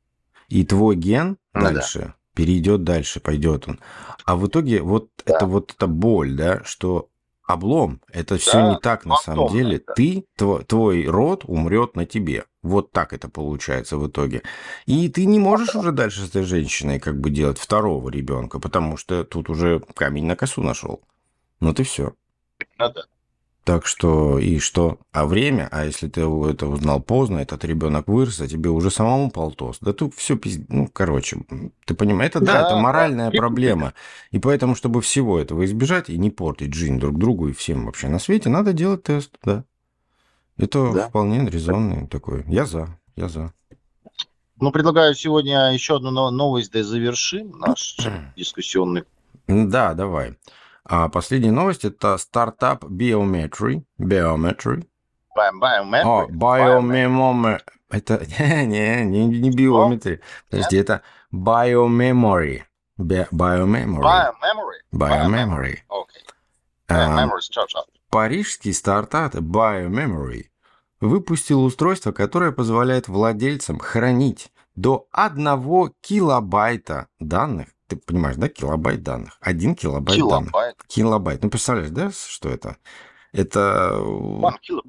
[0.47, 2.15] И твой ген ну, дальше да.
[2.33, 3.79] перейдет дальше, пойдет он.
[4.25, 5.35] А в итоге вот да.
[5.35, 7.09] это вот эта боль, да, что
[7.47, 8.01] облом.
[8.11, 9.81] Это да, все не так на самом деле.
[9.85, 9.93] Да.
[9.93, 12.45] Ты, твой, твой род умрет на тебе.
[12.67, 14.43] Вот так это получается в итоге.
[14.85, 18.97] И ты не можешь уже дальше с этой женщиной как бы делать второго ребенка, потому
[18.97, 21.01] что тут уже камень на косу нашел.
[21.59, 22.13] Ну ты все.
[22.77, 23.03] Ну да.
[23.67, 24.97] Так что и что?
[25.11, 25.67] А время?
[25.73, 29.79] А если ты это узнал поздно, этот ребенок вырос, а тебе уже самому полтос.
[29.81, 30.67] Да тут все пиздец.
[30.69, 31.39] Ну, короче,
[31.83, 33.37] ты понимаешь, это да, да это моральная да.
[33.37, 33.93] проблема.
[34.31, 38.07] И поэтому, чтобы всего этого избежать и не портить жизнь друг другу и всем вообще
[38.07, 39.65] на свете, надо делать тест, да.
[40.57, 41.09] Это да.
[41.09, 42.43] вполне резонный такой.
[42.47, 43.53] Я за, я за.
[44.59, 47.97] Ну, предлагаю сегодня еще одну новость, да и завершим наш
[48.35, 49.03] дискуссионный.
[49.47, 50.37] Да, давай.
[50.83, 53.83] А последняя новость– это стартап Biometry.
[53.99, 54.87] Biometry.
[55.37, 56.03] Biometry?
[56.03, 57.59] О, Biomemory.
[57.89, 58.25] Это
[58.65, 60.21] не, не, не биометрия.
[60.49, 61.01] Подожди, это
[61.33, 62.63] Biomemory.
[62.97, 64.01] Biomemory.
[64.01, 64.79] Biomemory.
[64.91, 65.79] Biomemory.
[65.89, 66.23] Okay.
[66.89, 67.85] Biomemory startup.
[68.09, 70.45] Парижский стартап Biomemory
[70.99, 79.37] выпустил устройство, которое позволяет владельцам хранить до 1 килобайта данных ты понимаешь, да, килобайт данных.
[79.39, 80.51] Один килобайт, килобайт.
[80.51, 80.75] данных.
[80.87, 81.43] Килобайт.
[81.43, 82.77] Ну, представляешь, да, что это?
[83.31, 84.01] Это,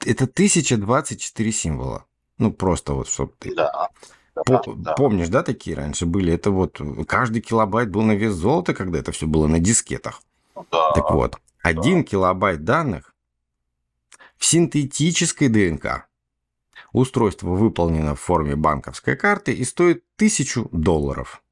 [0.05, 2.05] это 1024 символа.
[2.39, 3.55] Ну, просто вот, чтобы ты...
[3.55, 3.89] Да.
[4.35, 4.95] По, да.
[4.95, 6.33] Помнишь, да, такие раньше были?
[6.33, 10.23] Это вот каждый килобайт был на вес золота, когда это все было на дискетах.
[10.71, 10.93] Да.
[10.93, 11.39] Так вот,
[11.69, 12.05] один да.
[12.05, 13.15] килобайт данных
[14.37, 16.09] в синтетической ДНК.
[16.93, 21.43] Устройство выполнено в форме банковской карты и стоит тысячу долларов.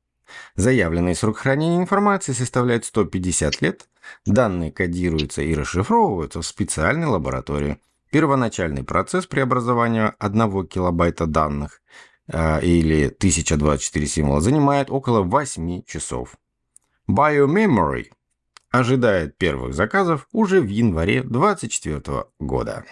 [0.55, 3.89] Заявленный срок хранения информации составляет 150 лет.
[4.25, 7.79] Данные кодируются и расшифровываются в специальной лаборатории.
[8.11, 11.83] Первоначальный процесс преобразования 1 килобайта данных
[12.29, 16.37] э, или 1024 символа занимает около 8 часов.
[17.09, 18.11] BioMemory
[18.71, 22.85] ожидает первых заказов уже в январе 2024 года.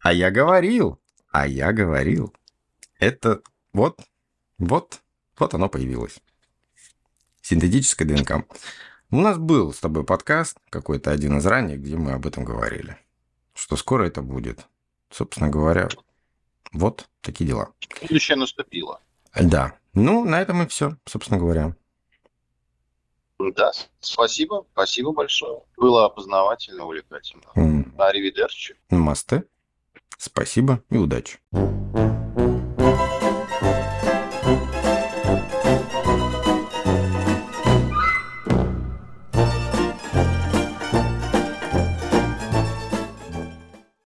[0.00, 1.00] А я говорил,
[1.30, 2.34] а я говорил.
[2.98, 3.42] Это
[3.72, 4.00] вот,
[4.58, 5.02] вот
[5.42, 6.20] вот оно появилось.
[7.40, 8.46] Синтетическая ДНК.
[9.10, 12.96] У нас был с тобой подкаст, какой-то один из ранних, где мы об этом говорили.
[13.54, 14.66] Что скоро это будет.
[15.10, 15.88] Собственно говоря,
[16.72, 17.72] вот такие дела.
[18.02, 19.00] Будущее наступило.
[19.34, 19.76] Да.
[19.94, 21.74] Ну, на этом и все, собственно говоря.
[23.50, 25.60] Да, спасибо, спасибо большое.
[25.76, 27.42] Было опознавательно, увлекательно.
[27.56, 27.96] Mm.
[27.98, 28.76] Аривидерчи.
[28.90, 29.44] Масте.
[30.16, 31.40] Спасибо и удачи.